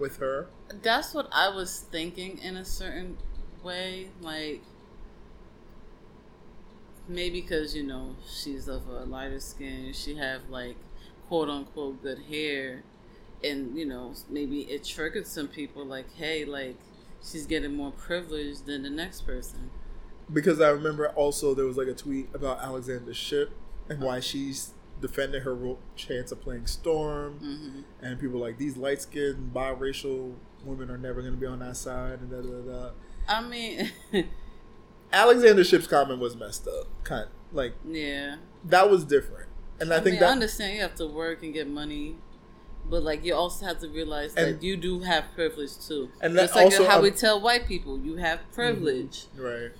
[0.00, 0.48] with her?
[0.82, 3.18] That's what I was thinking in a certain
[3.62, 4.08] way.
[4.20, 4.62] Like,
[7.06, 10.76] maybe because, you know, she's of a lighter skin, she have, like,
[11.28, 12.82] quote unquote good hair.
[13.44, 16.76] And, you know, maybe it triggered some people, like, hey, like,
[17.22, 19.70] she's getting more privilege than the next person.
[20.32, 23.50] Because I remember also there was like a tweet about Alexandra Shipp
[23.88, 29.02] and why she's defended her chance of playing Storm, hmm and people like these light
[29.02, 30.34] skinned biracial
[30.64, 32.90] women are never going to be on that side, and da da da.
[33.28, 33.90] I mean,
[35.12, 38.36] Alexandra Shipp's comment was messed up, kind like yeah.
[38.64, 39.48] that was different,
[39.80, 42.16] and I, I, think mean, I understand you have to work and get money,
[42.86, 46.10] but like you also have to realize that you do have privilege too.
[46.20, 49.26] And that's like also- how um, we tell white people, you have privilege.
[49.36, 49.70] right.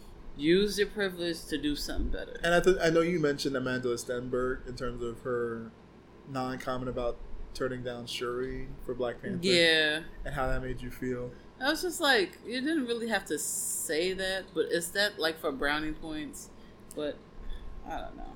[0.41, 2.41] Use your privilege to do something better.
[2.43, 5.71] And I th- I know you mentioned Amandla Stenberg in terms of her
[6.31, 7.19] non-comment about
[7.53, 11.31] turning down Shuri for Black Panther, Yeah, and how that made you feel.
[11.61, 15.39] I was just like, you didn't really have to say that, but is that like
[15.39, 16.49] for brownie points?
[16.97, 17.19] But
[17.87, 18.33] I don't know.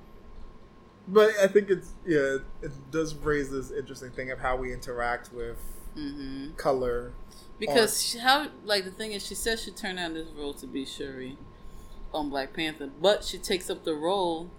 [1.09, 5.33] But I think it's yeah, it does raise this interesting thing of how we interact
[5.33, 5.59] with
[5.95, 7.13] hmm color.
[7.59, 10.85] Because how like the thing is, she says she turned down this role to be
[10.85, 11.39] Shuri
[12.15, 14.51] on Black Panther, but she takes up the role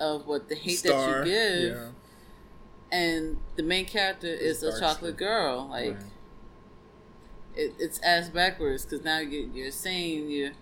[0.00, 1.88] of what the hate that you give, yeah.
[2.90, 5.26] and the main character is a chocolate skin.
[5.28, 5.68] girl.
[5.70, 6.04] Like Right.
[7.56, 10.52] it, it's ass backwards because now you, you're saying you're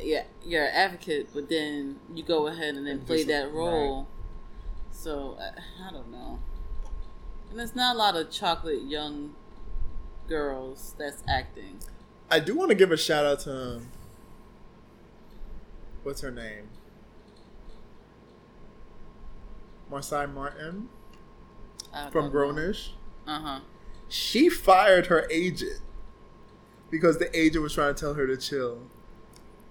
[0.00, 4.08] yeah you're an advocate, but then you go ahead and then And play that role.
[4.90, 6.38] So I, I don't know,
[7.50, 9.34] and there's not a lot of chocolate young
[10.28, 11.78] girls that's acting.
[12.30, 13.86] I do want to give a shout out to um,
[16.06, 16.68] what's her name,
[19.90, 20.88] Marsai Martin
[22.12, 22.90] from Grownish.
[23.26, 23.60] Uh huh.
[24.08, 25.80] She fired her agent
[26.90, 28.82] because the agent was trying to tell her to chill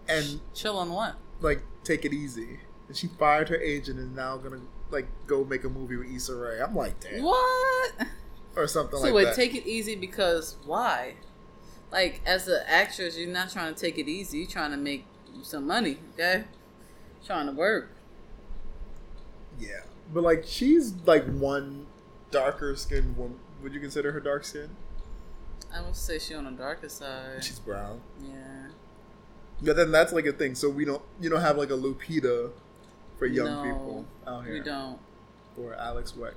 [0.10, 1.16] and Chill on what?
[1.40, 2.60] like take it easy.
[2.88, 4.62] And she fired her agent and is now gonna
[4.92, 6.60] like go make a movie with Issa Rae.
[6.62, 7.94] I'm like, damn, What?
[8.58, 9.36] or something So like wait, that.
[9.36, 11.16] take it easy because why?
[11.92, 14.40] Like as an actress, you're not trying to take it easy.
[14.40, 15.06] You're trying to make
[15.44, 15.98] some money.
[16.14, 16.44] Okay,
[17.26, 17.90] trying to work.
[19.60, 19.82] Yeah,
[20.14, 21.88] but like she's like one
[22.32, 23.40] darker skinned woman.
[23.64, 24.70] Would you consider her dark skin?
[25.74, 27.44] I would say she on the darker side.
[27.44, 28.02] She's brown.
[28.22, 28.68] Yeah.
[29.62, 30.56] But then that's like a thing.
[30.56, 32.52] So we don't you don't have like a Lupita
[33.18, 35.00] for young No, people out here We don't.
[35.58, 36.34] or Alek Wek.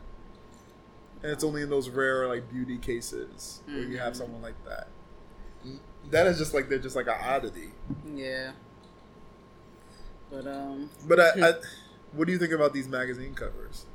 [1.22, 4.16] And it's only in those rare like beauty cases where you have Mhm.
[4.16, 4.86] someone like that.
[6.12, 7.72] That is just like they're just like an oddity.
[8.14, 8.52] Yeah.
[10.30, 10.90] But um.
[11.06, 11.52] But I, I
[12.12, 13.86] what do you think about these magazine covers?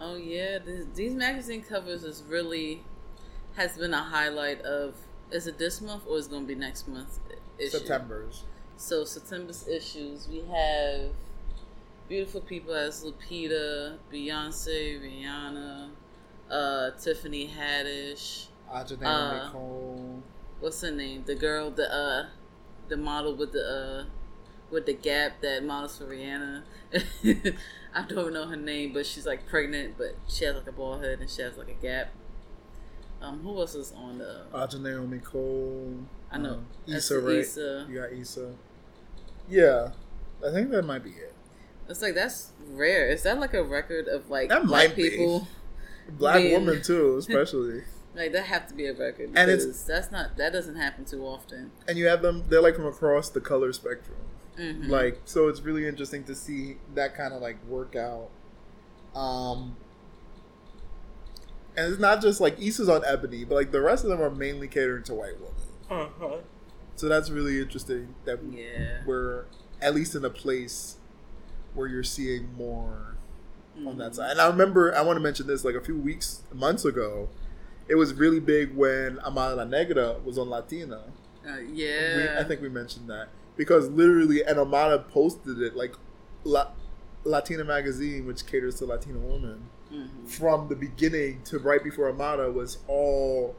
[0.00, 2.82] Oh yeah, this, these magazine covers is really
[3.56, 4.94] has been a highlight of.
[5.30, 7.18] Is it this month or is it gonna be next month?
[7.58, 7.70] Issue?
[7.70, 8.44] September's.
[8.76, 11.10] So September's issues, we have
[12.08, 15.90] beautiful people as Lupita, Beyonce, Rihanna,
[16.50, 18.46] uh, Tiffany Haddish.
[18.72, 20.22] Ajane Uh, Nicole.
[20.60, 21.24] What's her name?
[21.26, 22.26] The girl, the uh,
[22.88, 24.04] the model with the uh,
[24.70, 26.62] with the gap that models for Rihanna.
[27.94, 31.02] I don't know her name, but she's like pregnant, but she has like a bald
[31.02, 32.10] head and she has like a gap.
[33.20, 34.42] Um, who else is on the?
[34.52, 35.94] Ajane Nicole.
[36.30, 36.54] I know.
[36.54, 37.38] um, Issa Rae.
[37.40, 37.86] Issa.
[37.88, 38.54] You got Issa.
[39.48, 39.90] Yeah.
[40.46, 41.34] I think that might be it.
[41.88, 43.08] It's like that's rare.
[43.08, 45.10] Is that like a record of like That black be.
[45.10, 45.48] people?
[46.10, 47.82] Black Being- woman too, especially.
[48.14, 51.22] Like that have to be a record And it's- that's not that doesn't happen too
[51.26, 51.70] often.
[51.86, 54.16] and you have them they're like from across the color spectrum.
[54.58, 54.88] Mhm.
[54.88, 58.30] Like so it's really interesting to see that kind of like workout.
[59.14, 59.76] Um
[61.76, 64.30] and it's not just like Issa's on Ebony, but like the rest of them are
[64.30, 66.42] mainly catering to white women.
[66.96, 69.44] So that's really interesting that yeah, we're
[69.80, 70.96] at least in a place
[71.74, 73.14] where you're seeing more
[73.86, 74.14] on that Mhm.
[74.16, 74.30] side.
[74.32, 77.28] And I remember I want to mention this like a few weeks, months ago.
[77.86, 81.04] It was really big when Amara La Negra was on Latina.
[81.48, 82.36] Uh, We, yeah.
[82.38, 83.28] I think we mentioned that
[83.58, 85.94] because literally, and Amara posted it like
[86.44, 86.68] La,
[87.24, 90.26] Latina magazine, which caters to Latina women, Mhm.
[90.28, 93.54] from the beginning to right before Amara was all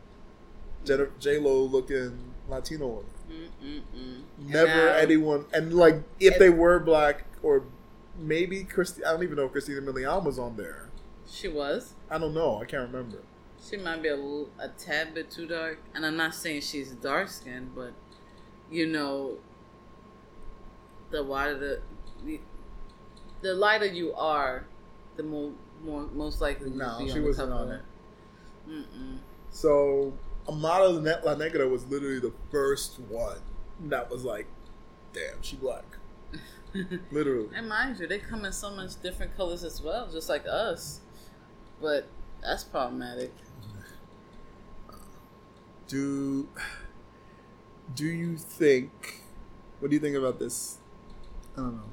[0.85, 3.05] J Lo looking Latino woman.
[3.29, 4.21] Mm-mm-mm.
[4.39, 7.63] Never Now- anyone, and like if It- they were black or
[8.17, 10.89] maybe Christy, I don't even know if Christina Milian was on there.
[11.27, 11.93] She was.
[12.09, 12.57] I don't know.
[12.59, 13.19] I can't remember.
[13.61, 17.29] She might be a, a tad bit too dark, and I'm not saying she's dark
[17.29, 17.91] skinned, but
[18.71, 19.37] you know,
[21.11, 21.81] the wider the,
[22.25, 22.39] the
[23.41, 24.65] the lighter you are,
[25.17, 25.51] the more
[25.83, 27.81] more most likely you No, be she wasn't on it.
[28.69, 29.17] Mm-mm.
[29.51, 30.13] So
[30.47, 33.39] Amara Net La Negra was literally the first one
[33.85, 34.47] that was like,
[35.13, 35.85] damn, she black.
[37.11, 37.49] Literally.
[37.55, 40.99] and mind you, they come in so much different colors as well, just like us.
[41.81, 42.07] But
[42.41, 43.31] that's problematic.
[45.87, 46.47] Do
[47.95, 49.23] do you think
[49.79, 50.78] what do you think about this?
[51.59, 51.83] I don't know.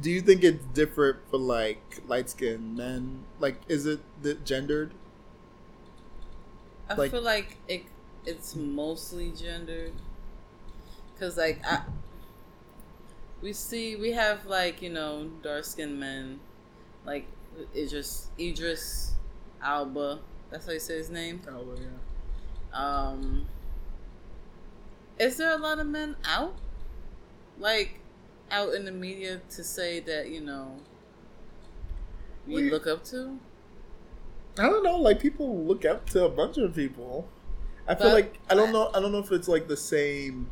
[0.00, 3.24] Do you think it's different for like light skinned men?
[3.38, 4.94] Like is it the gendered?
[6.88, 7.84] I Like- feel like it
[8.26, 9.94] it's mostly gendered
[11.14, 11.82] because like I
[13.42, 16.40] we see we have like you know dark skinned men
[17.04, 17.26] like
[17.74, 19.14] Idris Idris
[19.62, 20.20] Alba
[20.50, 21.88] that's how you say his name Oh yeah.
[22.72, 23.46] um
[25.18, 26.56] is there a lot of men out
[27.58, 27.99] like
[28.50, 30.76] out in the media to say that you know
[32.46, 33.38] you Well, look up to
[34.58, 34.96] I don't know.
[34.96, 37.28] Like people look up to a bunch of people.
[37.86, 38.90] I feel like I don't know.
[38.94, 40.50] I don't know if it's like the same.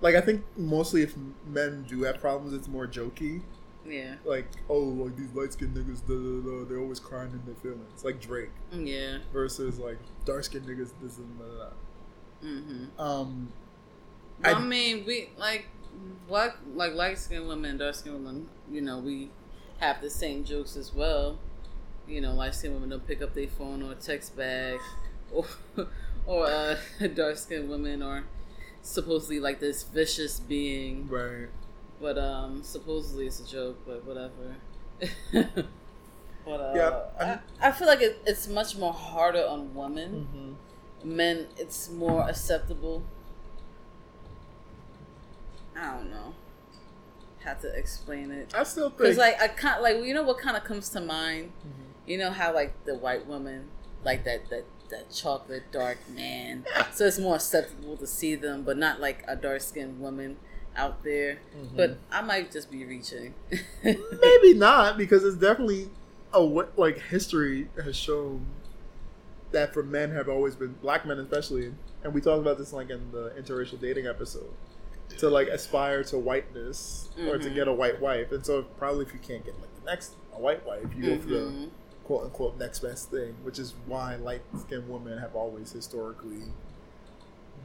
[0.00, 1.14] Like I think mostly if
[1.46, 3.42] men do have problems, it's more jokey.
[3.88, 7.42] yeah Like oh, like these light skinned niggas, da, da, da, they're always crying in
[7.46, 8.04] their feelings.
[8.04, 11.72] Like Drake yeah versus like dark skinned niggas, this and that.
[12.44, 13.52] mm-hmm Um,
[14.44, 15.66] I, I- mean, we like
[16.28, 18.48] black, like light skinned women and dark skinned women.
[18.70, 19.30] You know, we
[19.78, 21.38] have the same jokes as well.
[22.08, 24.78] You know, light skinned women don't pick up their phone or text back,
[25.32, 25.46] or
[26.26, 26.76] or uh,
[27.14, 28.24] dark skinned women are
[28.82, 31.48] supposedly like this vicious being, right.
[32.00, 33.78] but um, supposedly it's a joke.
[33.86, 34.56] But whatever.
[36.44, 41.16] but uh, Yeah, I, I'm- feel like it, it's much more harder on women Mm-hmm.
[41.16, 43.02] men it's more acceptable
[45.76, 46.34] i don't know.
[47.44, 48.52] How to explain it.
[48.56, 51.00] I still think because like i can't like you know what kind of comes to
[51.00, 51.52] mind?
[51.66, 51.70] Mhm.
[52.10, 53.68] you know how like the white woman
[54.04, 56.64] like that that that chocolate dark man.
[56.92, 60.36] So it's more acceptable to see them but not like a dark skinned woman
[60.76, 61.38] out there.
[61.56, 61.76] Mhm.
[61.76, 63.34] but i might just be reaching.
[63.84, 65.88] Maybe not because it's definitely
[66.32, 68.44] a wa- like history has shown
[69.52, 71.72] that for men have always been black men especially
[72.02, 74.52] and we talked about this like in the interracial dating episode
[75.18, 77.54] to like aspire to whiteness or to Mhm.
[77.54, 80.38] get a white wife and so probably if you can't get like the next a
[80.38, 81.70] white wife you go for the Mhm.
[82.04, 86.52] quote unquote next best thing which is why light skinned women have always historically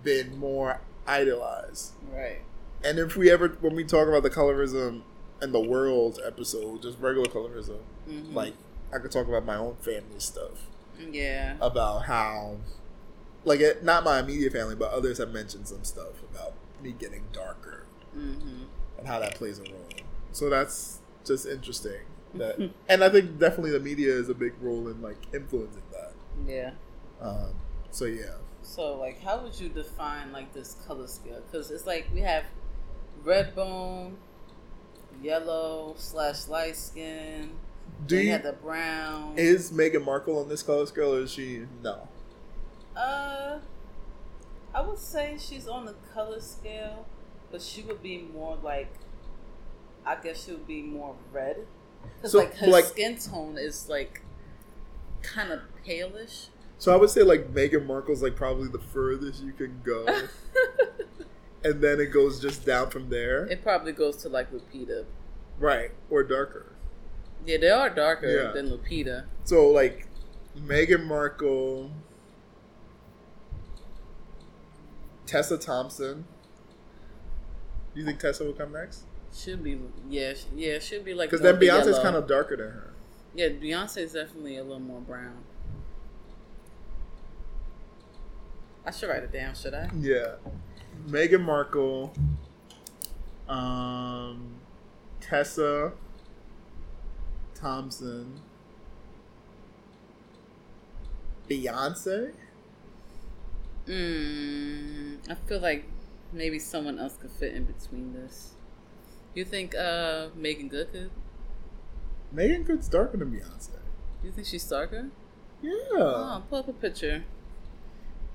[0.04, 2.42] been more idolized right
[2.84, 5.04] and if we ever, when we talk about the colorism
[5.39, 7.78] and the world episode, just regular colorism,
[8.10, 8.34] Mhm.
[8.34, 8.54] like
[8.92, 10.68] I could talk about my own family stuff
[11.12, 12.58] yeah about how,
[13.46, 17.24] like, it, not my immediate family, but others have mentioned some stuff about me getting
[17.32, 18.64] darker hmm
[18.98, 19.90] and how that plays a role.
[20.32, 22.02] So that's just interesting.
[22.36, 26.14] That, and I think definitely the media is a big role in like influencing that.
[26.48, 26.72] yeah
[27.20, 27.54] Um,
[27.92, 31.42] so yeah, So, like, how would you define like this color scale?
[31.52, 32.46] Because it's like we have
[33.24, 34.18] red bone,
[35.22, 37.52] yellow slash light skin.
[38.06, 39.34] do then you have the brown?
[39.38, 42.08] is Meghan Markle on this color scale, or is she no?
[42.96, 43.60] uh,
[44.74, 47.05] I would say she's on the color scale,
[47.51, 48.91] but she would be more like,
[50.05, 51.57] I guess she would be more red.
[52.17, 54.22] Because So, like her like- skin tone is like
[55.22, 56.47] kind of palish.
[56.78, 60.03] So I would say like Meghan Markle's like probably the furthest you can go,
[61.63, 65.05] and then it goes just down from there, it probably goes to like Lupita.
[65.59, 66.72] right, or darker.
[67.45, 68.51] Yeah, they are darker Yeah.
[68.51, 69.26] than Lupita.
[69.43, 70.07] So like
[70.57, 71.91] Meghan Markle,
[75.32, 76.26] Tessa Thompson.
[77.94, 79.06] Do you think Tessa will come next?
[79.34, 79.80] Should be,
[80.10, 81.30] yeah, yeah, should be like.
[81.30, 82.04] Because then Beyonce's yellow.
[82.04, 82.94] kind of darker than her.
[83.34, 85.38] Yeah, Beyonce's definitely a little more brown.
[88.86, 89.90] I should write it down, should I?
[89.98, 90.34] Yeah,
[91.08, 92.14] Meghan Markle,
[93.48, 94.56] um,
[95.22, 95.94] Tessa
[97.56, 98.42] Thompson,
[101.50, 102.34] Beyonce.
[103.92, 105.84] Mm, I feel like
[106.32, 108.54] maybe someone else could fit in between this.
[109.34, 111.12] You think uh Meagan Good could?
[112.32, 113.80] Meagan Good's darker than Beyonce.
[114.24, 115.10] You think she's darker?
[115.62, 115.72] Yeah.
[115.92, 117.26] Oh, pull up a picture.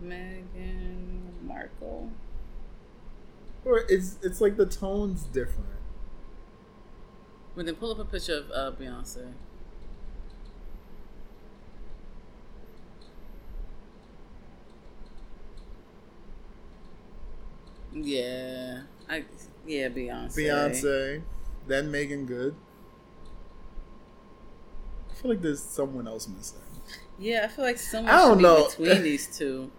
[0.03, 2.11] Meghan Markle.
[3.65, 5.71] Or it's it's like the tone's different.
[7.55, 9.33] Well, then pull up a picture of uh, Beyonce.
[18.05, 19.25] Yeah, I
[19.67, 20.37] yeah Beyonce.
[20.37, 21.23] Beyonce,
[21.67, 22.55] then Meagan Good.
[25.11, 26.61] I feel like there's someone else missing.
[27.19, 28.69] Yeah, I feel like someone I don't know.
[28.77, 29.71] be between these two.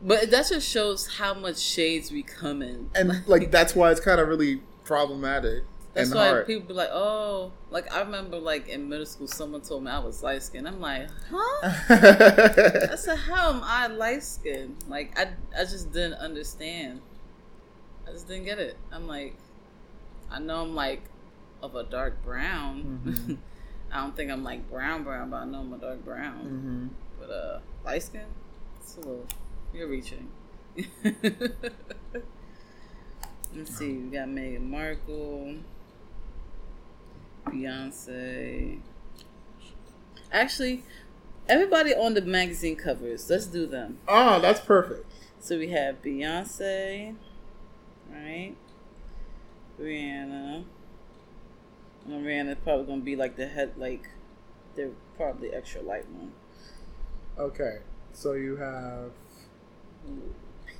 [0.00, 2.90] But that just shows how much shades we come in.
[2.94, 6.46] And like that's why it's kind of really problematic That's why hard.
[6.46, 9.98] people be like, "Oh, like I remember, like in middle school, someone told me I
[9.98, 10.68] was light skinned.
[10.68, 11.58] I'm like, huh?
[12.92, 14.76] I said, how am I light skinned?
[14.86, 17.00] Like I, I just didn't understand.
[18.08, 18.76] I just didn't get it.
[18.90, 19.34] I'm like,
[20.30, 21.02] I know I'm like
[21.62, 23.00] of a dark brown.
[23.04, 23.36] Mhm.
[23.92, 26.38] I don't think I'm like brown brown, but I know I'm a dark brown.
[26.40, 26.86] hmm
[27.20, 28.26] But uh, light skin,
[28.80, 29.26] it's a little.
[29.74, 30.28] You're reaching.
[33.54, 33.92] Let's see.
[33.94, 35.56] We got Meghan Markle,
[37.46, 38.78] Beyonce.
[40.30, 40.82] Actually,
[41.48, 43.28] everybody on the magazine covers.
[43.30, 43.98] Let's do them.
[44.06, 45.06] Oh, that's perfect.
[45.40, 47.14] So we have Beyonce,
[48.10, 48.54] right?
[49.80, 50.64] Rihanna.
[52.06, 54.08] And Rihanna's probably gonna be like the head, like
[54.74, 56.32] they're probably extra light one.
[57.38, 57.78] Okay,
[58.12, 59.10] so you have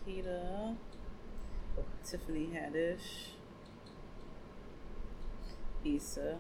[0.05, 0.75] Peter,
[2.05, 3.29] Tiffany Haddish,
[5.85, 6.39] Issa.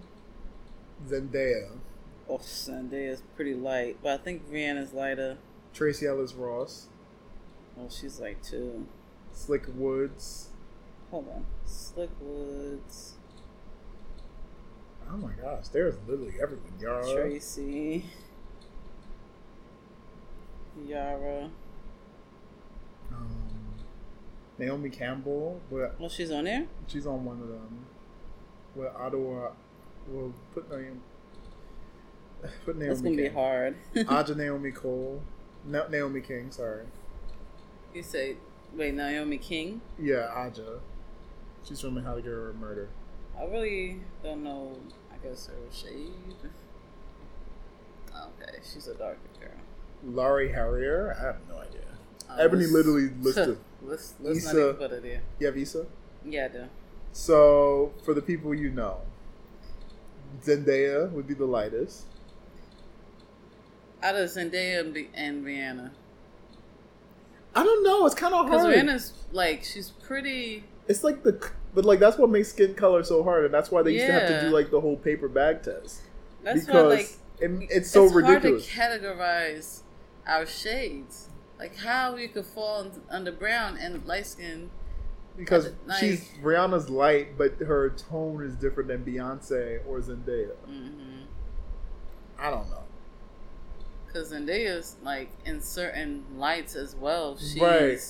[1.06, 1.70] Zendaya,
[2.28, 5.38] Oh, Zendaya's pretty light, but I think Rihanna's lighter.
[5.72, 6.88] Tracee Ellis Ross,
[7.78, 8.86] Oh, she's light too.
[9.32, 10.48] Slick Woods.
[11.10, 13.14] Hold on, Slick Woods,
[15.10, 16.70] Oh my gosh, there's literally everyone.
[16.78, 18.04] Yara, Tracy,
[20.86, 21.48] Yara.
[23.10, 23.28] um,
[24.58, 25.60] Naomi Campbell.
[25.70, 26.66] But Well, she's on there.
[26.88, 27.86] she's on one of them.
[28.74, 29.52] Well, Ottawa.
[30.08, 31.00] We'll put Naomi.
[32.66, 32.88] Put Naomi.
[32.88, 33.76] That's gonna be hard.
[34.08, 35.22] Aja Naomi Cole.
[35.64, 36.50] No, Naomi King.
[36.50, 36.84] Sorry.
[37.94, 38.36] you say,
[38.74, 39.80] wait, Naomi King?
[39.98, 40.80] Yeah, Aja.
[41.64, 42.88] She's from How to Get Away with Murder.
[43.38, 44.76] I really don't know.
[45.12, 46.12] I guess her shade.
[48.10, 49.50] Okay, she's a darker girl.
[50.04, 51.14] Laurie Harrier.
[51.18, 51.80] I have no idea.
[52.28, 53.58] Uh, Ebony let's- literally listed.
[53.82, 54.62] let's let's not Issa.
[54.64, 55.22] even put it there.
[55.38, 55.86] You have Issa.
[56.24, 56.64] Yeah, I do.
[57.12, 58.98] So for the people you know,
[60.42, 62.04] Zendaya would be the lightest.
[64.02, 65.90] Out of Zendaya and, Bi- and Rihanna,
[67.54, 68.06] I don't know.
[68.06, 68.50] It's kind of hard.
[68.50, 68.74] because hard.
[68.76, 70.64] Rihanna's like she's pretty.
[70.88, 73.82] It's like the, but like that's what makes skin color so hard, and that's why
[73.82, 76.00] they used to have to do like the whole paper bag test
[76.42, 77.10] That's why because like
[77.40, 78.72] it, it's so it's ridiculous.
[78.74, 79.80] hard to categorize
[80.26, 81.28] our shades.
[81.58, 84.70] Like how you could fall under brown and light skin.
[85.36, 90.54] because like- she's Rihanna's light, but her tone is different than Beyonce or Zendaya.
[90.66, 91.22] hmm
[92.38, 92.84] I don't know.
[94.06, 97.36] Because Zendaya's like in certain lights as well.
[97.36, 98.00] She's Right.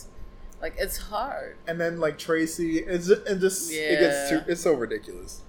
[0.61, 1.56] Like it's hard.
[1.66, 3.42] And then like Tracy, it's just, it
[3.72, 5.42] it gets too, it's so ridiculous.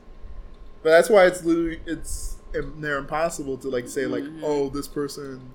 [0.83, 4.41] But that's why it's literally it's they're impossible to like say like Mhm.
[4.43, 5.51] oh this person,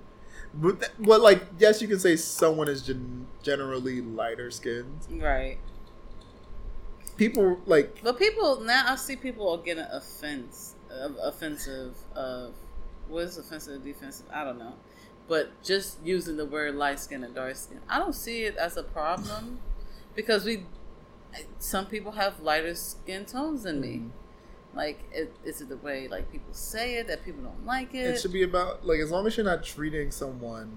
[0.55, 5.01] but th- but like yes you can say someone is gen- generally lighter skinned.
[5.11, 5.59] Right.
[7.17, 12.55] People like But people now I see people are getting offense uh, offensive of
[13.09, 14.27] what is offensive defensive?
[14.33, 14.75] I don't know.
[15.27, 17.81] But just using the word light skin and dark skin.
[17.89, 19.61] I don't see it as a problem
[20.15, 20.65] because we
[21.59, 23.97] some people have lighter skin tones than me.
[23.97, 24.77] Mm-hmm.
[24.77, 28.07] Like it, is it the way like people say it that people don't like it?
[28.07, 30.73] it should be about like as long as you're not treating someone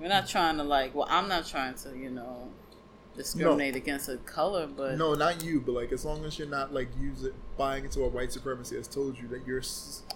[0.00, 2.48] We're not trying to like well I'm not trying to, you know,
[3.16, 6.74] discriminate against a color, but no not you but like as long as you're not
[6.74, 9.62] like use it buying into a white supremacy has told you that you're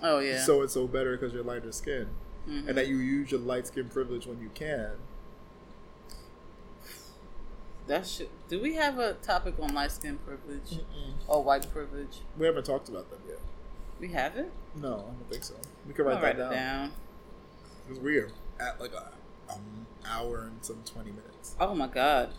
[0.03, 0.43] oh yeah.
[0.43, 2.09] so and so better because you're lighter skin
[2.49, 2.69] Mhm.
[2.69, 4.93] and that you use your light skin privilege when you can.
[7.87, 8.29] That should.
[8.49, 10.81] Do we have a topic on light skin privilege
[11.29, 12.21] or white privilege?
[12.37, 13.39] We haven't talked about them yet.
[14.01, 14.51] We haven't.
[14.75, 15.55] No, I don't think so.
[15.87, 16.93] We could I'll write write that down down.
[17.87, 18.29] because we're
[18.59, 19.13] at like a
[19.53, 21.55] um, hour and some twenty minutes.
[21.61, 22.31] Oh my god.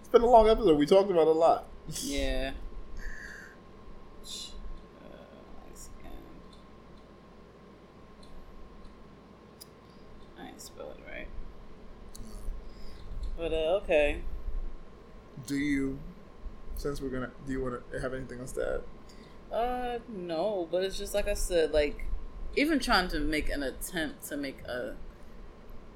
[0.00, 0.78] It's been a long episode.
[0.78, 1.66] We talked about a lot.
[2.02, 2.52] Yeah.
[5.02, 5.06] Uh,
[5.66, 6.10] light skin.
[10.38, 11.28] I ain't spell it right.
[13.44, 14.22] But uh, okay.
[15.46, 15.98] Do you,
[16.76, 18.80] since we're gonna, do you want to have anything else to
[19.52, 19.54] add?
[19.54, 22.06] Uh, no, but it's just like I said, like
[22.56, 24.96] even trying to make an attempt to make a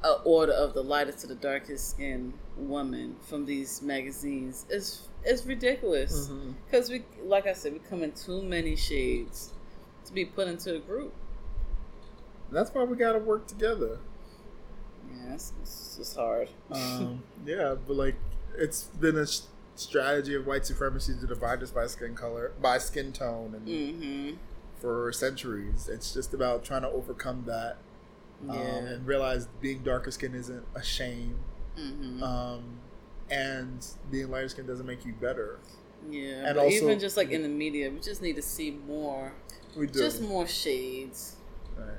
[0.05, 5.47] a order of the lightest to the darkest skin woman from these magazines is it's
[5.47, 6.31] ridiculous
[6.67, 9.55] because we like I said we come in too many shades
[10.05, 11.15] to be put into a group.
[12.53, 14.01] That's why we gotta work together.
[15.11, 16.49] Yeah, it's, it's just hard.
[16.71, 18.17] Um, yeah, but like
[18.57, 19.27] it's been a
[19.77, 24.37] strategy of white supremacy to divide us by skin color, by skin tone, and mm-hmm.
[24.81, 25.89] for centuries.
[25.89, 27.77] It's just about trying to overcome that
[28.49, 28.61] um, Yeah.
[28.77, 31.39] and realize being darker skin isn't a shame,
[31.79, 32.23] mm-hmm.
[32.23, 32.63] um,
[33.31, 35.59] and being lighter skin doesn't make you better.
[36.11, 36.47] yeah.
[36.47, 39.33] and but also- even just like in the media, we just need to see more,
[39.77, 41.37] We do, just more shades.
[41.77, 41.99] right?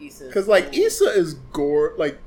[0.00, 1.94] Issa, Because like Issa is gore.
[1.96, 2.18] Like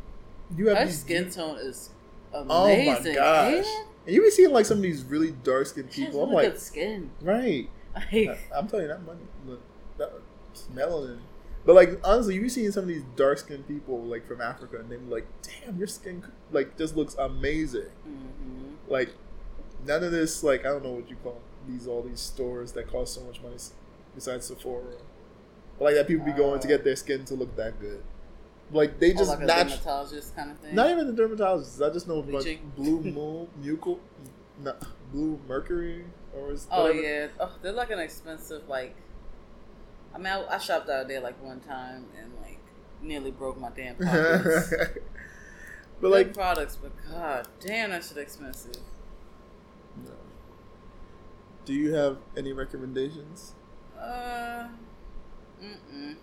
[0.58, 1.90] you have her these skin tone is
[2.34, 3.66] Oh my gosh!
[4.06, 6.24] And you be seeing like some of these really dark skinned people.
[6.24, 7.12] I'm like, skin.
[7.22, 7.70] right.
[8.30, 9.62] I- I'm telling you that money, look,
[9.98, 10.12] that
[10.74, 11.20] melanin.
[11.66, 14.78] But like honestly, you be seeing some of these dark skinned people like from Africa,
[14.80, 18.76] and they be like, "Damn, your skin like just looks amazing." mhm.
[18.88, 19.14] Like
[19.86, 22.90] none of this like I don't know what you call these all these stores that
[22.92, 23.56] cost so much money
[24.16, 24.96] besides Sephora.
[25.82, 28.04] But like that people be going to get their skin to look that good.
[28.72, 30.76] Like they just like a natu- dermatologist kind of thing.
[30.76, 31.84] not even the dermatologists.
[31.84, 32.72] I just know Bleaching.
[32.78, 33.98] Blue Moon, Mucal,
[34.64, 34.76] no,
[35.12, 36.06] Blue Mercury,
[36.36, 37.02] or is Oh whatever.
[37.02, 38.96] yeah, oh, they're like an expensive like.
[40.14, 42.60] I mean, I, I shopped out there like one time and like
[43.02, 44.70] nearly broke my damn pockets.
[44.70, 44.94] but
[46.02, 48.76] Good like, products, but god damn, that shit expensive.
[50.06, 50.12] no.
[51.66, 53.56] do you have any recommendations?
[54.00, 54.51] Uh,
[55.62, 56.16] mm mm.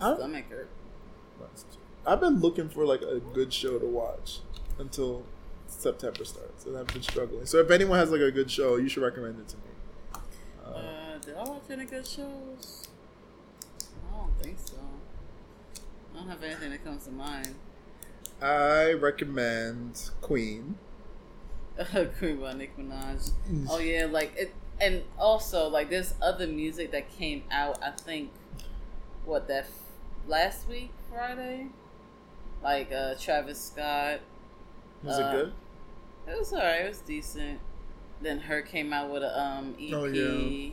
[0.00, 0.68] My stomach hurt.
[2.06, 4.40] I've been looking for like a good show to watch
[4.78, 5.24] until
[5.66, 7.46] September starts, and I've been struggling.
[7.46, 9.62] So if anyone has like a good show, you should recommend it to me.
[10.64, 12.88] Uh, Uh, did I watch any good shows?
[14.12, 14.76] I don't think so.
[16.14, 17.54] I don't have anything that comes to mind.
[18.42, 20.76] I recommend Queen.
[22.18, 23.32] Queen by Nicki Minaj.
[23.70, 27.82] Oh yeah, like it, and also like there's other music that came out.
[27.82, 28.30] I think
[29.24, 29.70] what that f-
[30.26, 31.66] last week Friday,
[32.62, 34.20] like uh Travis Scott.
[35.02, 35.52] Was uh, it good?
[36.32, 36.82] It was alright.
[36.82, 37.60] It was decent.
[38.22, 39.94] Then her came out with a um EP.
[39.94, 40.70] Oh, yeah.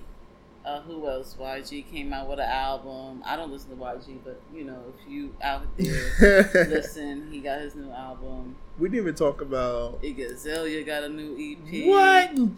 [0.65, 1.33] Uh, who else?
[1.39, 3.23] YG came out with an album.
[3.25, 7.61] I don't listen to YG, but you know, if you out there listen, he got
[7.61, 8.57] his new album.
[8.77, 11.87] we didn't even talk about Iggy Azalea got a new EP.
[11.87, 12.49] what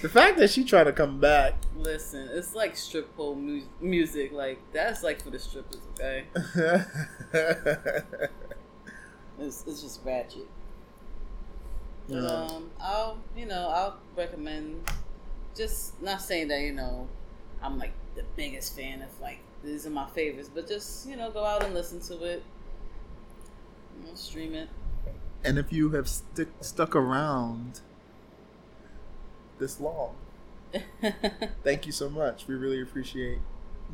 [0.00, 1.54] the fact that she tried to come back.
[1.76, 4.32] Listen, it's like strip pole mu- music.
[4.32, 6.24] Like that's like for the strippers, okay?
[9.38, 10.46] It's, it's just ratchet.
[12.12, 14.88] Um, I'll you know I'll recommend.
[15.56, 17.08] Just not saying that you know
[17.62, 21.30] I'm like the biggest fan of like these are my favorites, but just you know
[21.30, 22.42] go out and listen to it.
[24.00, 24.68] You know, stream it.
[25.44, 27.80] and if you have stick, stuck around
[29.58, 30.14] this long,
[31.62, 32.46] thank you so much.
[32.46, 33.38] We really appreciate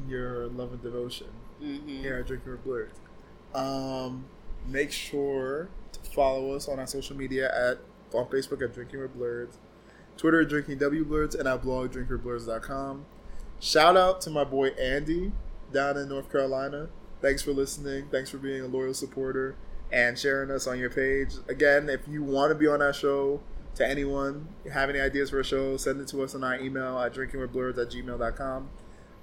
[0.08, 1.28] your love and devotion
[1.58, 2.92] hmm here at Drinking with Blurs.
[3.54, 4.24] Um,
[4.66, 7.78] make sure to follow us on our social media at
[8.14, 9.58] on Facebook at Drinking with Blurs,
[10.16, 13.04] Twitter at Drinking W Blurs, and our blog drinkingwithblurs.com.
[13.58, 15.32] Shout out to my boy Andy
[15.72, 16.88] down in North Carolina.
[17.20, 18.08] Thanks for listening.
[18.10, 19.56] Thanks for being a loyal supporter
[19.92, 21.34] and sharing us on your page.
[21.48, 23.40] Again, if you want to be on our show,
[23.76, 26.98] to anyone, have any ideas for a show, send it to us on our email
[26.98, 28.68] at drinkingwithblurs at gmail.com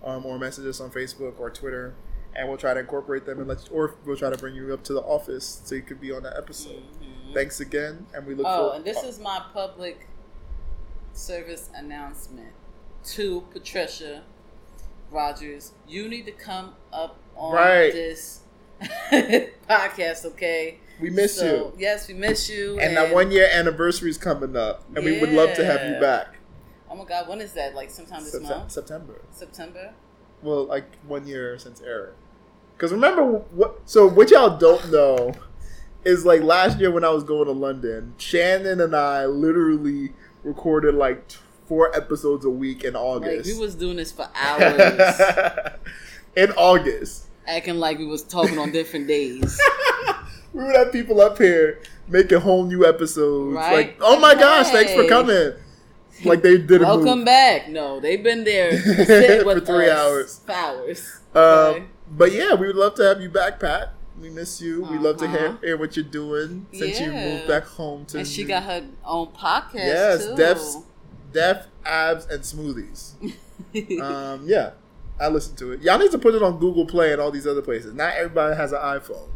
[0.03, 1.94] um, or message us on Facebook or Twitter,
[2.36, 4.84] and we'll try to incorporate them and let, or we'll try to bring you up
[4.86, 6.84] to the office so you could be on that episode.
[7.02, 7.34] Mhm.
[7.34, 8.45] Thanks again, and we look.
[8.45, 8.61] Forward.
[8.61, 10.07] Oh, for, and this is my public
[11.14, 12.53] service announcement
[13.03, 14.24] to Patricia
[15.11, 15.74] Rogers.
[15.88, 17.91] You need to come up on Right.
[17.94, 18.41] this
[18.82, 20.80] podcast, okay?
[21.02, 22.80] We miss So, you, Yes, we miss you.
[22.80, 25.99] and that one year anniversary is coming up, and we would love to have you
[26.02, 26.36] back.
[26.90, 27.76] Oh my God, when is that?
[27.76, 28.72] Like sometime this Sept- month?
[28.72, 29.22] September.
[29.32, 29.94] September?
[30.41, 32.14] Well, like one year since airing.
[32.76, 33.80] Because remember what?
[33.86, 35.34] So what y'all don't know
[36.06, 40.14] is like last year when I was going to London, Shannon and I literally
[40.44, 41.30] recorded like
[41.68, 43.52] four episodes a week in Like August.
[43.53, 45.19] we was doing this for hours,
[46.38, 49.60] in August, acting like we was talking on different days.
[50.53, 53.56] we would have people up here making whole new episodes.
[53.56, 53.74] Right?
[53.74, 55.53] Like, oh my gosh, thanks for coming.
[56.26, 57.26] Like they did a Welcome move.
[57.26, 57.69] back.
[57.69, 58.72] No, they've been there
[59.44, 60.41] For three hours.
[60.49, 61.19] Hours.
[61.36, 61.84] Um, Okay.
[62.10, 63.94] but yeah, we would love to have you back, Pat.
[64.19, 64.82] We miss you.
[64.82, 65.57] We love to hear, Uh-huh.
[65.61, 68.18] hear what you're doing since you moved back home to.
[68.18, 70.36] and she got her own podcast yes, too.
[70.36, 70.78] Def's,
[71.34, 73.11] Def abs and smoothies.
[74.02, 74.72] um, yeah,
[75.19, 75.82] I listened to it.
[75.82, 77.94] Y'all need to put it on Google Play and all these other places.
[77.94, 79.28] Not everybody has an iPhone.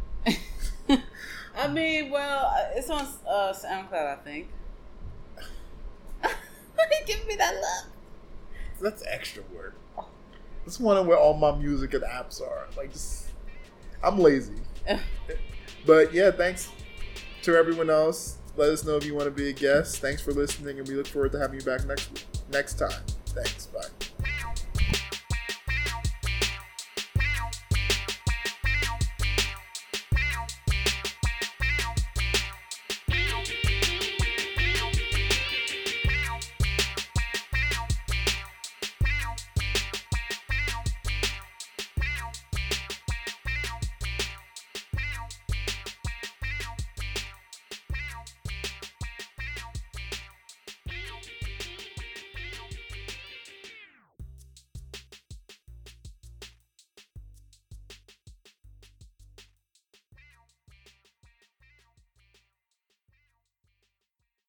[1.57, 4.48] I mean, well, uh, it's on uh, SoundCloud, I think.
[7.06, 7.91] Giving me that look?
[8.82, 9.76] That's extra work.
[10.65, 12.68] Just wondering where all my music and apps are.
[12.78, 13.28] Like, just,
[14.03, 14.56] I'm lazy.
[15.86, 16.69] but yeah, thanks
[17.44, 18.38] to everyone else.
[18.57, 19.98] Let us know if you want to be a guest.
[19.98, 23.02] Thanks for listening, and we look forward to having you back next next time.
[23.28, 23.68] Thanks.
[23.68, 24.32] Bye.